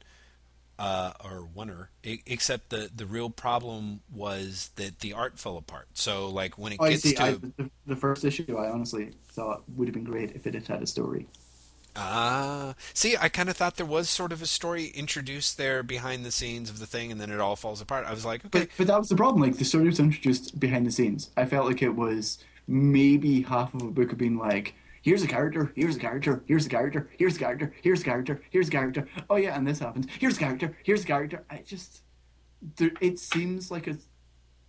[0.80, 1.90] uh, or oneer.
[2.04, 5.90] Except the the real problem was that the art fell apart.
[5.96, 9.64] So like when it Oh, gets to I, the, the first issue, I honestly thought
[9.70, 11.28] would have been great if it had had a story.
[11.96, 16.26] ah see, I kind of thought there was sort of a story introduced there behind
[16.26, 18.06] the scenes of the thing, and then it all falls apart.
[18.06, 19.42] I was like, okay, But but that was the problem.
[19.42, 21.30] Like the story was introduced behind the scenes.
[21.38, 22.38] I felt like it was
[22.70, 26.68] maybe half of a book of being like, here's a character, here's a character, here's
[26.68, 29.08] a character, here's a character, here's a character, here's a character.
[29.30, 30.06] Oh yeah, and this happens.
[30.20, 31.44] Here's a character, here's a character.
[31.50, 32.04] I just,
[32.78, 33.98] there, it seems like a,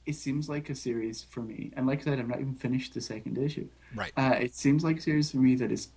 [0.07, 1.73] it seems like a series for me.
[1.77, 3.69] And like I said, I've not even finished the second issue.
[3.95, 4.13] right.
[4.17, 5.89] Uh, it seems like a series for me that is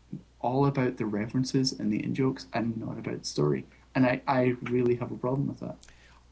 [0.41, 3.65] all about the references and the in jokes and not about the story.
[3.95, 5.77] And I, I really have a problem with that.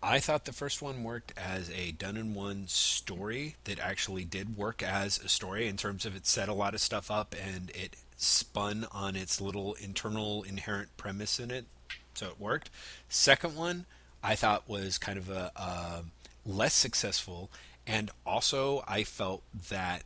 [0.04, 4.58] I thought the first one worked as a done in one story that actually did
[4.58, 7.70] work as a story in terms of it set a lot of stuff up and
[7.76, 11.66] it spun on its little internal inherent premise in it,
[12.16, 12.72] so it worked.
[13.10, 13.86] Second one,
[14.24, 16.04] I thought was kind of a, a
[16.45, 17.52] less successful,
[17.86, 20.04] and also I felt that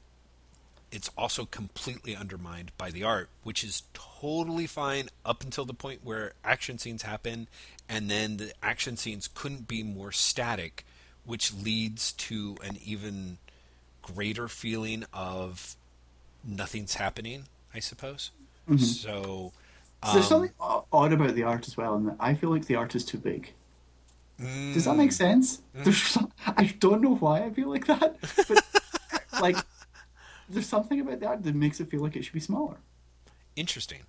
[0.91, 6.01] it's also completely undermined by the art, which is totally fine up until the point
[6.03, 7.47] where action scenes happen,
[7.89, 10.85] and then the action scenes couldn't be more static,
[11.25, 13.39] which leads to an even
[14.01, 15.75] greater feeling of
[16.43, 18.31] nothing's happening, I suppose.
[18.77, 19.53] So,
[20.03, 22.75] So there's um, something odd about the art as well, and I feel like the
[22.75, 23.53] art is too big.
[24.71, 25.61] Does that mm, make sense?
[25.83, 28.17] There's some, I don't know why I feel like that,
[28.47, 28.63] but
[29.39, 29.65] like
[30.49, 32.77] there's something about the art that makes it feel like it should be smaller.
[33.55, 34.05] interesting.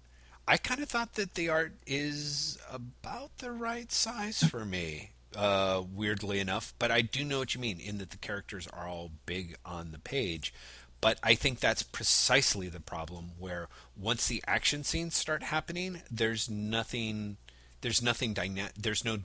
[0.49, 5.83] I kind of thought that the art is about the right size for me, uh,
[5.93, 6.73] weirdly enough.
[6.79, 9.91] But I do know what you mean in that the characters are all big on
[9.93, 10.55] the page.
[11.01, 16.49] But I think that's precisely the problem where once the action scenes start happening, there's
[16.49, 17.37] nothing,
[17.81, 19.23] there's nothing dyna- there's no no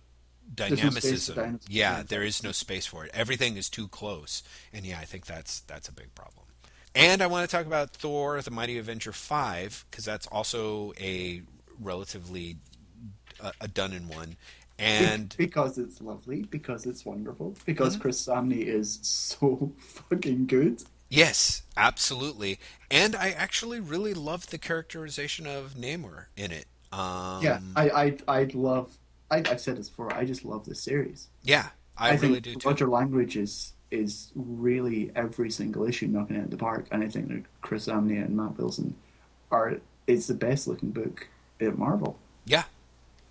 [0.56, 1.36] dynamicism.
[1.36, 1.60] dynamism.
[1.72, 2.04] yeah, Yeah.
[2.04, 3.12] there is no space for it.
[3.14, 4.44] Everything is too close,
[4.74, 6.48] and yeah, I think that's that's a big problem.
[6.94, 11.42] And I want to talk about Thor: The Mighty Avenger five because that's also a
[11.80, 12.58] relatively
[13.40, 14.36] uh, a done in one.
[14.78, 18.02] And because it's lovely, because it's wonderful, because Mm-hmm.
[18.02, 20.84] Chris Samnee is so fucking good.
[21.10, 22.60] yes, absolutely.
[22.90, 26.66] And I actually really love the characterization of Namor in it.
[26.92, 28.98] Um, yeah, I I I'd love.
[29.30, 30.14] I, I've said this before.
[30.14, 31.30] I just love this series.
[31.44, 32.68] yeah, I, think really do too.
[32.68, 37.04] Roger Langridge is is really every single issue knocking it out of the park, and
[37.04, 38.96] I think that Chris Samnee and Matt Wilson
[39.52, 39.78] are.
[40.08, 41.28] It's the best looking book
[41.62, 42.18] at Marvel.
[42.46, 42.64] Yeah,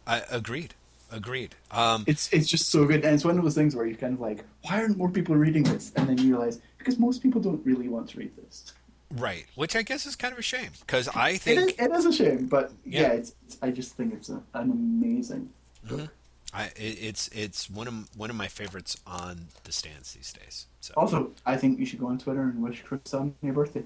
[0.06, 0.74] I agreed.
[1.12, 1.56] Agreed.
[1.72, 4.14] Um, It's it's just so good, and it's one of those things where you're kind
[4.14, 5.92] of like, why aren't more people reading this?
[5.96, 8.72] And then you realize because most people don't really want to read this.
[9.16, 12.12] right, which I guess is kind of a shame because I think it is a
[12.12, 13.08] shame, but yeah, Yeah.
[13.08, 15.50] it's, it's I just think it's a, an amazing.
[15.84, 16.08] book.
[16.52, 20.66] I, it, it's it's one of one of my favorites on the stands these days.
[20.80, 23.84] So Also, I think you should go on Twitter and wish Chris on a birthday.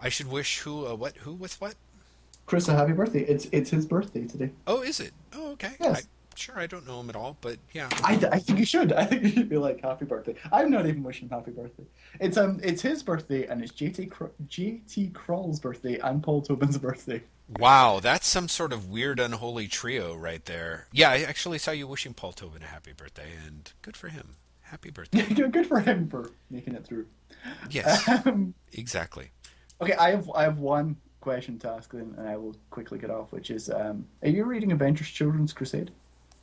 [0.00, 1.74] I should wish who uh, what who with what?
[2.46, 3.22] Chris a happy birthday.
[3.22, 4.50] It's it's his birthday today.
[4.66, 5.12] Oh, is it?
[5.34, 5.72] Oh, okay.
[5.80, 6.06] Yes.
[6.38, 7.88] Sure, I don't know him at all, but yeah.
[8.04, 8.92] I, I think you should.
[8.92, 10.34] I think you should be like happy birthday.
[10.52, 11.84] I'm not even wishing happy birthday.
[12.20, 16.78] It's um it's his birthday and it's JT Cr- JT Krul's birthday and Paul Tobin's
[16.88, 17.22] birthday.
[17.58, 20.88] Wow, that's some sort of weird unholy trio right there.
[20.92, 24.36] Yeah, I actually saw you wishing Paul Tobin a happy birthday, and good for him.
[24.62, 25.22] Happy birthday.
[25.48, 27.06] Good for him for making it through.
[27.70, 29.30] yes, Um, exactly.
[29.80, 33.08] okay, I have I have one question to ask then, and I will quickly get
[33.10, 35.92] off, which is um, are you reading Avengers Children's Crusade?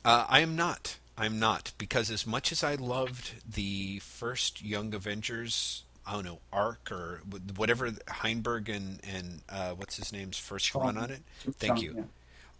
[0.04, 0.98] Uh, I am not.
[1.16, 6.40] I'm not because as much as I loved the first Young Avengers, I don't know
[6.52, 7.22] arc or
[7.56, 10.82] whatever Heinberg and and uh, what's his name's first Sean.
[10.82, 11.22] run on it.
[11.58, 11.94] Thank Sean, you.
[11.96, 12.02] yeah.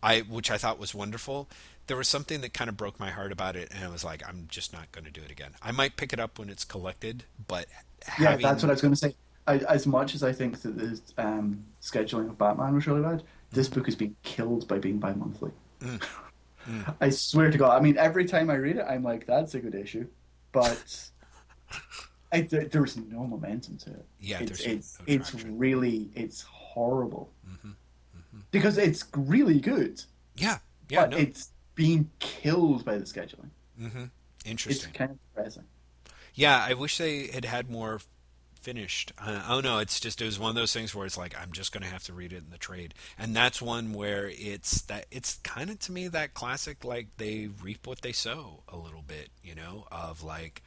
[0.02, 1.48] I which I thought was wonderful.
[1.86, 4.26] There was something that kind of broke my heart about it, and I was like,
[4.26, 5.50] I'm just not going to do it again.
[5.60, 7.66] I might pick it up when it's collected, but
[8.18, 9.14] Yeah, having, that's what I was going to say.
[9.46, 13.22] I, as much as I think that the um, scheduling of Batman was really bad,
[13.50, 15.50] this book is being killed by being bi-monthly.
[15.80, 16.02] Mm.
[17.00, 17.76] I swear to God.
[17.76, 20.06] I mean, every time I read it, I'm like, that's a good issue.
[20.52, 21.10] But
[22.32, 24.06] I, there- there's no momentum to it.
[24.20, 27.70] Yeah, it's it's no it's really it's horrible Mm-hmm.
[28.50, 30.02] because it's really good,
[30.36, 30.58] Yeah,
[30.88, 33.50] yeah, but no, it's being killed by the scheduling.
[33.78, 34.04] hmm
[34.40, 34.92] It's interesting.
[34.92, 35.64] kind of depressing.
[36.34, 38.00] Yeah, I wish they had had more
[38.64, 39.12] finished.
[39.18, 39.82] Uh, I don't.
[39.82, 41.90] It's just it was one of those things where it's like I'm just going to
[41.90, 45.68] have to read it in the trade, and that's one where it's that it's kind
[45.68, 49.54] of to me that classic like they reap what they sow a little bit, you
[49.54, 50.62] know, of like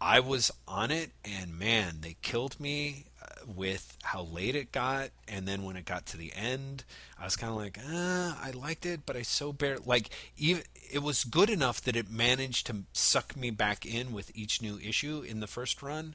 [0.00, 5.10] I was on it and man, they killed me uh, with how late it got,
[5.28, 6.84] and then when it got to the end,
[7.18, 10.62] I was kind of like, uh, I liked it, but I so bare like even
[10.92, 14.78] it was good enough that it managed to suck me back in with each new
[14.78, 16.14] issue in the first run.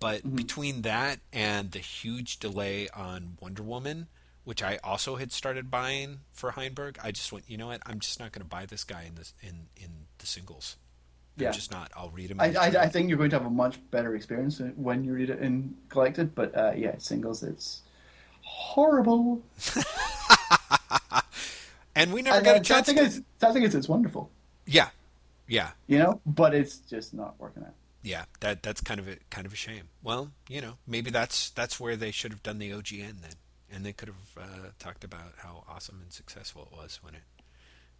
[0.00, 4.08] But between that and the huge delay on Wonder Woman,
[4.44, 7.82] which I also had started buying for Heinberg, I just went, you know what?
[7.84, 10.76] I'm just not going to buy this guy in this in in the singles.
[11.38, 11.50] I'm Yeah.
[11.52, 11.92] just not.
[11.94, 12.40] I'll read him.
[12.40, 15.28] I, I, I think you're going to have a much better experience when you read
[15.30, 17.82] it in collected, but uh, yeah, singles it's
[18.42, 19.42] horrible.
[21.94, 22.86] and we never And got a chance.
[22.86, 24.30] thing is, sad thing is, it's wonderful,
[24.66, 24.88] yeah,
[25.46, 27.74] yeah, you know, but it's just not working out.
[28.02, 28.24] Yeah.
[28.40, 29.88] That that's kind of a kind of a shame.
[30.02, 33.34] Well, you know, maybe that's that's where they should have done the OGN then,
[33.72, 37.22] and they could have uh, talked about how awesome and successful it was when it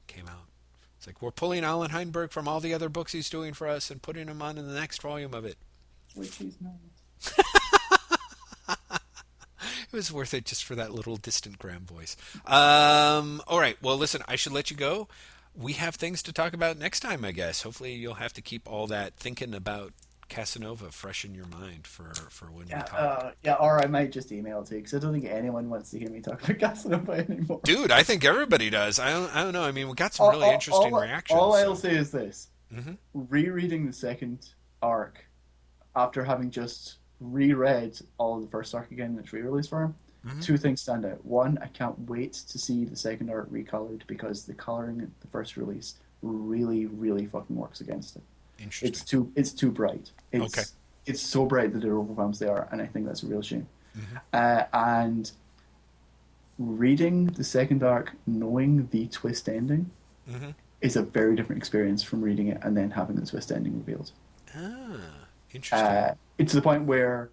[0.06, 0.48] came out.
[0.96, 3.90] It's like we're pulling Allan Heinberg from all the other books he's doing for us
[3.90, 5.56] and putting him on in the next volume of it.
[6.14, 7.44] Which is nice.
[9.92, 12.16] It was worth it just for that little distant Graeme voice.
[12.46, 13.76] Um, all right.
[13.82, 15.08] Well, listen, I should let you go.
[15.54, 17.62] We have things to talk about next time, I guess.
[17.62, 19.92] Hopefully, you'll have to keep all that thinking about
[20.28, 22.98] Casanova fresh in your mind for, for when Yeah, we talk.
[23.00, 25.68] uh, yeah, or I might just email it to you because I don't think anyone
[25.68, 27.60] wants to hear me talk about Casanova anymore.
[27.64, 29.00] Dude, I think everybody does.
[29.00, 29.64] I don't, I don't know.
[29.64, 31.38] I mean, we got some All- really all- interesting all, reactions.
[31.40, 32.96] All so- I'll say is this: Mhm.
[33.12, 35.24] rereading the second arc
[35.96, 40.42] after having just reread all of the first arc again in its re-release form, Mhm.
[40.42, 41.24] two things stand out.
[41.24, 45.26] One, I can't wait to see the second arc recolored because the coloring in the
[45.28, 48.22] first release really, really fucking works against it.
[48.58, 48.88] Interesting.
[48.88, 50.10] It's too, it's too bright.
[50.32, 50.66] It's, Okay.
[51.06, 53.66] It's so bright that it overwhelms the art, and I think that's a real shame.
[53.96, 54.16] Mm-hmm.
[54.34, 55.32] Uh, and
[56.58, 59.90] reading the second arc, knowing the twist ending,
[60.28, 60.54] Mhm.
[60.82, 64.12] is a very different experience from reading it and then having the twist ending revealed.
[64.54, 65.88] Ah, interesting.
[65.88, 67.30] Uh, it's the point where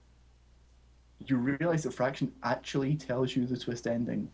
[1.26, 4.30] you realize that Fraction actually tells you the twist ending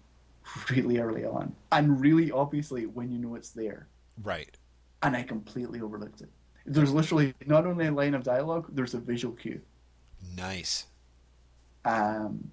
[0.70, 3.88] really early on, and really obviously when you know it's there.
[4.24, 4.58] right.
[5.02, 6.30] And I completely overlooked it.
[6.66, 9.60] There's literally not only a line of dialogue, there's a visual cue.
[10.38, 10.86] Nice.
[11.84, 12.50] Um,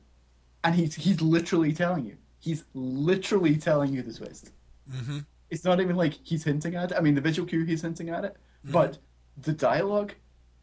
[0.65, 2.17] and he's he's literally telling you.
[2.41, 4.51] He's literally telling you the twist.
[4.91, 5.19] Mm-hmm.
[5.51, 6.97] It's not even like he's hinting at it.
[6.97, 8.99] I mean, the visual cue he's hinting at it, but
[9.43, 10.15] the dialogue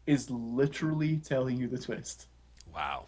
[0.06, 2.26] is literally telling you the twist.
[2.74, 3.06] Wow.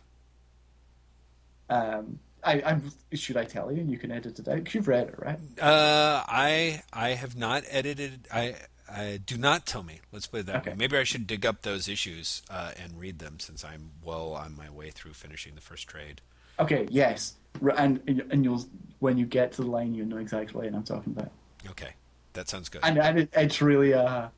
[1.71, 3.83] Um, I, I'm should I tell you?
[3.83, 4.73] You can edit it out.
[4.75, 5.39] You've read it, right?
[5.61, 8.27] Uh, I I have not edited.
[8.33, 8.57] I
[8.91, 10.01] I do not tell me.
[10.11, 10.71] Let's put it that Okay.
[10.71, 10.77] way.
[10.77, 14.57] Maybe I should dig up those issues uh, and read them since I'm well on
[14.57, 16.21] my way through finishing the first trade.
[16.59, 16.89] Okay.
[16.91, 17.35] Yes.
[17.77, 18.01] And
[18.31, 18.65] and you'll
[19.01, 21.31] when you get to the line, you know exactly what I'm talking about.
[21.69, 21.91] Okay,
[22.33, 22.81] that sounds good.
[22.85, 24.29] And and it, it's really uh,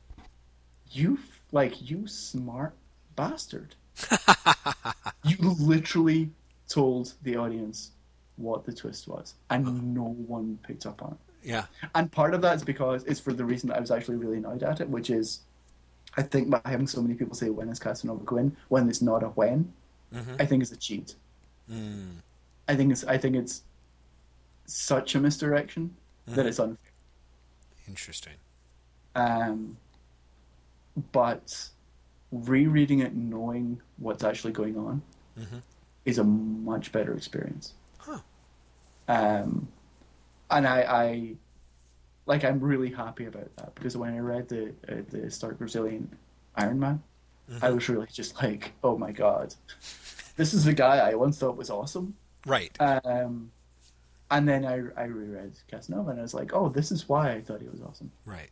[0.91, 1.19] you
[1.51, 2.75] like you smart
[3.15, 3.75] bastard.
[5.23, 6.31] you literally
[6.73, 7.91] told the audience
[8.37, 11.47] what the twist was, and no one picked up on it.
[11.49, 11.65] yeah.
[11.95, 14.37] And part of that is because it's for the reason that I was actually really
[14.37, 15.41] annoyed at it, which is
[16.17, 19.23] I think by having so many people say when is Casanova Quinn when it's not
[19.23, 19.71] a when,
[20.13, 20.39] Mhm.
[20.41, 21.15] I think it's a cheat.
[21.69, 22.17] Mm.
[22.67, 23.63] I think it's I think it's
[24.65, 25.95] such a misdirection
[26.27, 26.91] that it's unfair.
[27.87, 28.37] Interesting.
[29.15, 29.77] Um,
[31.11, 31.69] but
[32.31, 35.01] rereading it knowing what's actually going on
[35.37, 35.61] Mhm.
[36.05, 37.73] Is a much better experience.
[37.97, 38.19] Huh.
[39.07, 39.67] Um,
[40.49, 41.35] and I, I
[42.25, 46.11] like I'm really happy about that because when I read the uh, the Stark Resilient
[46.55, 47.03] Iron Man,
[47.61, 49.55] I was really just like, oh my god,
[50.35, 52.15] this is the guy I once thought was awesome.
[52.45, 52.75] Right.
[52.79, 53.51] Um,
[54.31, 57.41] and then I I reread Casanova and I was like, oh, this is why I
[57.41, 58.11] thought he was awesome.
[58.25, 58.49] Right.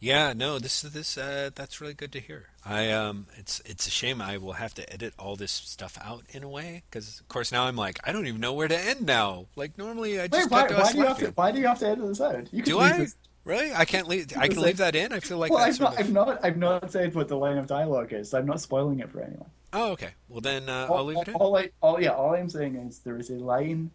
[0.00, 0.32] Yeah.
[0.32, 0.58] No.
[0.58, 2.46] This is this uh, that's really good to hear.
[2.64, 3.26] I um.
[3.36, 6.48] It's it's a shame I will have to edit all this stuff out in a
[6.48, 9.46] way because of course now I'm like I don't even know where to end now.
[9.56, 11.26] Like normally I just Wait, why, cut to us why do you have to?
[11.30, 12.52] Why do you have to edit this out?
[12.52, 12.98] You can Do I?
[12.98, 13.16] This,
[13.48, 13.72] Really?
[13.72, 14.36] I can't leave.
[14.36, 15.10] I can leave that in.
[15.10, 17.56] I feel like well, that's I've not, I've not, I've not said what the line
[17.56, 18.34] of dialogue is.
[18.34, 19.48] I'm not spoiling it for anyone.
[19.72, 20.10] Oh, okay.
[20.28, 21.34] Well, then uh, All, I'll leave it in.
[21.34, 23.90] all, I, all, yeah, all I'm saying is there is a line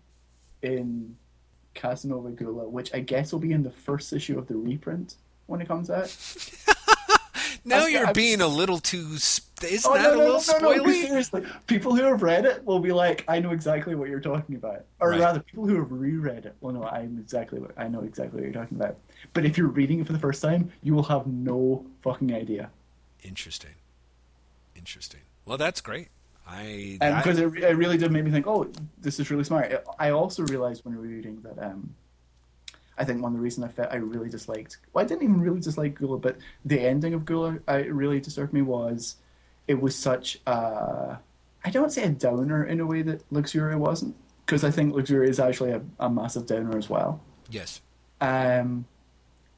[0.64, 1.16] in
[1.76, 5.18] Casanova Gula, which I guess will be in the first issue of the reprint
[5.54, 6.14] when it comes out.
[7.66, 9.14] now I- you're I- being a little too.
[9.14, 11.42] Isn't Oh, that no, a little no, no, no, seriously.
[11.68, 14.84] People who have read it will be like, I know exactly what you're talking about.
[15.00, 15.22] Or Right.
[15.22, 18.44] rather, people who have reread it will know I'm exactly what I know exactly what
[18.52, 18.98] you're talking about.
[19.34, 22.72] But if you're reading it for the first time, you will have no fucking idea.
[23.24, 23.76] Interesting.
[24.76, 25.22] Interesting.
[25.46, 26.10] Well, that's great.
[26.46, 29.82] I because it, it really did make me think, oh, this is really smart.
[29.98, 31.96] I also realized when we were reading that um,
[32.98, 35.42] I think one of the reasons I felt I really disliked, well, I didn't even
[35.42, 39.16] really dislike Gula, but the ending of Gula, I really disturbed me was
[39.68, 41.18] it was such a,
[41.66, 44.16] I don't say a downer in a way that Luxuria wasn't,
[44.46, 47.22] because I think Luxuria is actually a, a massive downer as well.
[47.50, 47.82] yes.
[48.22, 48.86] Um,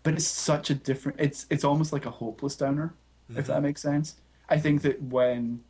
[0.04, 1.20] but it's such a different.
[1.20, 2.94] It's it's almost like a hopeless downer,
[3.36, 4.16] if that makes sense.
[4.48, 5.64] I think that when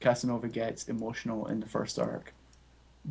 [0.00, 2.32] Casanova gets emotional in the first arc,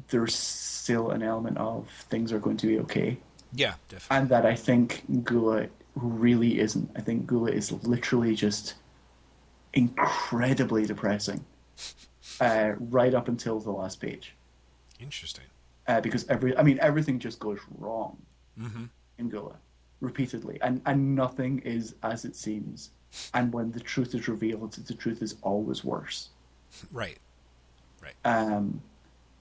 [0.09, 3.17] there's still an element of things are going to be okay,
[3.55, 4.17] Yeah, definitely.
[4.17, 6.89] and that I think Gula really isn't.
[6.95, 8.75] I think Gula is literally just
[9.73, 11.43] incredibly depressing,
[12.41, 14.35] uh, right up until the last page
[14.99, 15.45] Interesting.
[15.87, 18.17] uh, because every I mean everything just goes wrong
[18.59, 18.89] Mhm.
[19.17, 19.55] in Gula
[20.01, 22.91] repeatedly, and and nothing is as it seems.
[23.35, 26.29] And when the truth is revealed, the truth is always worse.
[26.91, 27.19] Right.
[28.01, 28.15] Right.
[28.25, 28.81] Um,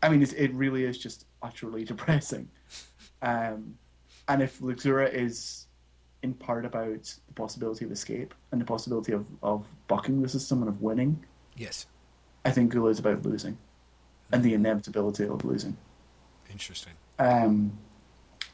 [0.03, 2.49] I mean, it, it really is just utterly depressing.
[3.23, 3.79] Um,
[4.29, 5.66] and if Luxuria is
[6.23, 10.61] in part about the possibility of escape and the possibility of, of bucking the system
[10.62, 11.25] and of winning,
[11.57, 11.87] Yes.
[12.45, 13.59] I think Gula is about losing
[14.33, 15.77] and the inevitability of losing.
[16.51, 16.93] Interesting.
[17.18, 17.77] um,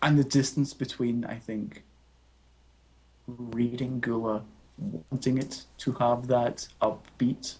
[0.02, 1.82] and the distance between I think
[3.26, 4.44] reading Gula,
[5.10, 7.56] wanting it to have that upbeat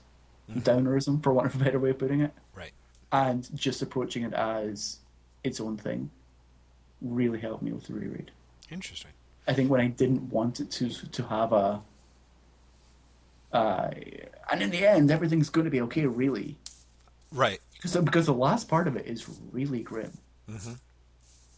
[0.63, 2.73] downerism, for want of a better way of putting it, Right.
[3.13, 5.01] and just approaching it as
[5.45, 6.11] its own thing,
[7.01, 8.31] really helped me with the reread.
[8.71, 9.11] Interesting.
[9.47, 11.81] I think when I didn't want it to to have a,
[13.53, 13.91] uh,
[14.51, 16.59] and in the end everything's going to be okay, really,
[17.33, 17.61] Right.
[17.75, 20.13] because because the last part of it is really grim.
[20.51, 20.73] Mm-hmm.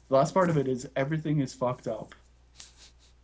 [0.09, 2.15] The last part of it is everything is fucked up.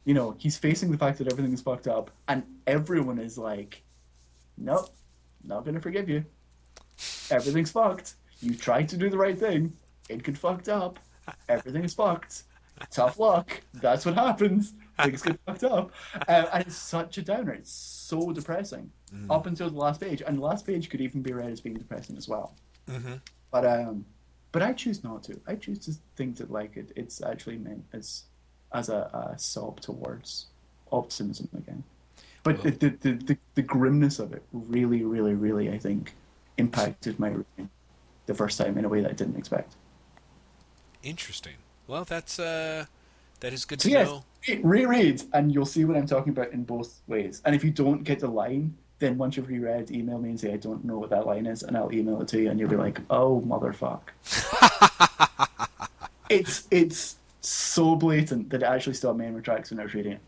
[0.05, 3.83] You know, he's facing the fact that everything is fucked up, and everyone is like,
[4.57, 4.91] "Nope,
[5.45, 6.25] not gonna forgive you.
[7.31, 8.15] Everything's fucked.
[8.41, 9.73] You tried to do the right thing.
[10.09, 10.99] It got fucked up.
[11.49, 12.45] Everything is fucked.
[12.91, 13.63] Tough luck.
[13.75, 14.75] That's what happens.
[15.03, 15.93] Things get fucked up."
[16.29, 17.53] Uh, and it's such a downer.
[17.53, 18.91] It's so depressing
[19.31, 21.77] up until the last page, and the last page could even be read as being
[21.77, 22.55] depressing as well.
[22.89, 23.15] Mm-hmm.
[23.51, 24.05] But um,
[24.53, 25.41] but I choose not to.
[25.47, 28.25] I choose to think that like it, it's actually meant as
[28.75, 30.47] as a, a sob towards
[30.93, 31.83] optimism again.
[32.43, 36.15] But Well- the, the, the the grimness of it really, really, really, I think,
[36.59, 37.71] impacted my reading
[38.27, 39.77] the first time in a way that I didn't expect.
[41.07, 41.55] Interesting.
[41.87, 42.87] Well, that's uh,
[43.39, 44.25] that is good So to yes, know.
[44.63, 47.41] reread, and you'll see what I'm talking about in both ways.
[47.45, 50.53] And if you don't get the line, then once you've reread, email me and say
[50.53, 52.69] I don't know what that line is, and I'll email it to you, and you'll
[52.69, 54.01] be like, "Oh motherfuck!"
[56.29, 60.21] it's it's so blatant that it actually stopped memory tracks when I was reading it.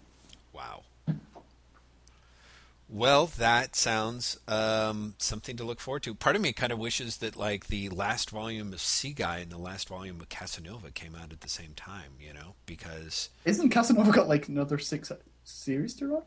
[2.90, 6.14] Well, that sounds um, something to look forward to.
[6.14, 9.58] Part of me kind of wishes that like the last volume of Seaguy and the
[9.58, 12.12] last volume of Casanova came out at the same time.
[12.18, 15.12] You know, because Isn't Casanova got like another six
[15.44, 16.22] series to run?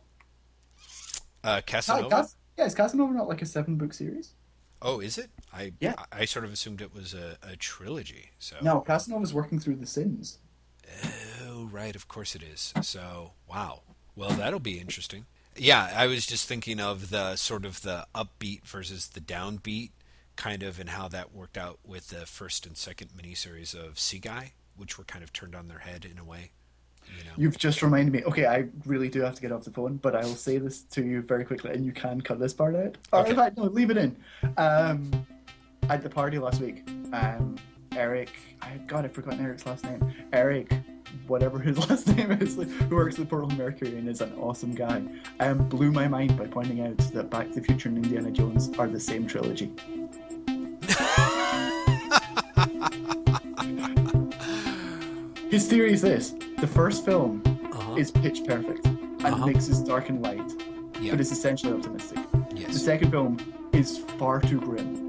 [1.43, 2.09] uh, Casanova.
[2.09, 4.33] Cas- yeah, is Casanova not like a seven book series?
[4.83, 5.29] oh, is it?
[5.53, 5.93] I Yeah.
[6.11, 8.31] I, I sort of assumed it was a, a trilogy.
[8.39, 10.37] So No, Casanova's working through the sins.
[11.43, 11.95] Oh, right.
[11.95, 12.73] Of course it is.
[12.81, 13.81] So, wow.
[14.15, 15.25] Well, that'll be interesting.
[15.57, 19.91] Yeah, I was just thinking of the sort of the upbeat versus the downbeat,
[20.35, 24.51] kind of, and how that worked out with the first and second miniseries of Seaguy,
[24.77, 26.51] which were kind of turned on their head in a way.
[27.17, 27.31] You know.
[27.35, 28.23] You've just reminded me.
[28.23, 30.83] Okay, I really do have to get off the phone, but I will say this
[30.83, 32.97] to you very quickly, and you can cut this part out.
[33.11, 33.31] Or Okay.
[33.31, 34.15] in fact, no, leave it in.
[34.57, 35.25] Um,
[35.89, 37.57] at the party last week, um,
[37.93, 38.29] Eric,
[38.61, 40.13] I God, I've forgotten Eric's last name.
[40.31, 40.71] Eric,
[41.27, 45.03] whatever his last name is, who works at Portland Mercury and is an awesome guy,
[45.39, 48.69] um, blew my mind by pointing out that Back to the Future and Indiana Jones
[48.77, 49.71] are the same trilogy.
[55.49, 57.41] His theory is this: the first film
[57.73, 57.95] Uh-huh.
[57.95, 59.45] is pitch perfect and Uh-huh.
[59.45, 60.49] mixes dark and light,
[61.01, 61.11] Yeah.
[61.11, 62.19] but is essentially optimistic.
[62.55, 63.37] The second film
[63.73, 65.00] is far too grim.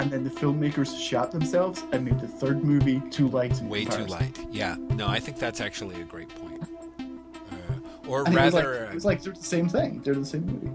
[0.00, 3.60] And then the filmmakers shot themselves and made the third movie too light.
[3.60, 4.38] Way too light.
[4.50, 4.76] Yeah.
[4.88, 6.62] No, I think that's actually a great point.
[6.98, 10.00] Uh, or And it was like- rather, it was like they're the same thing.
[10.02, 10.70] They're the same movie.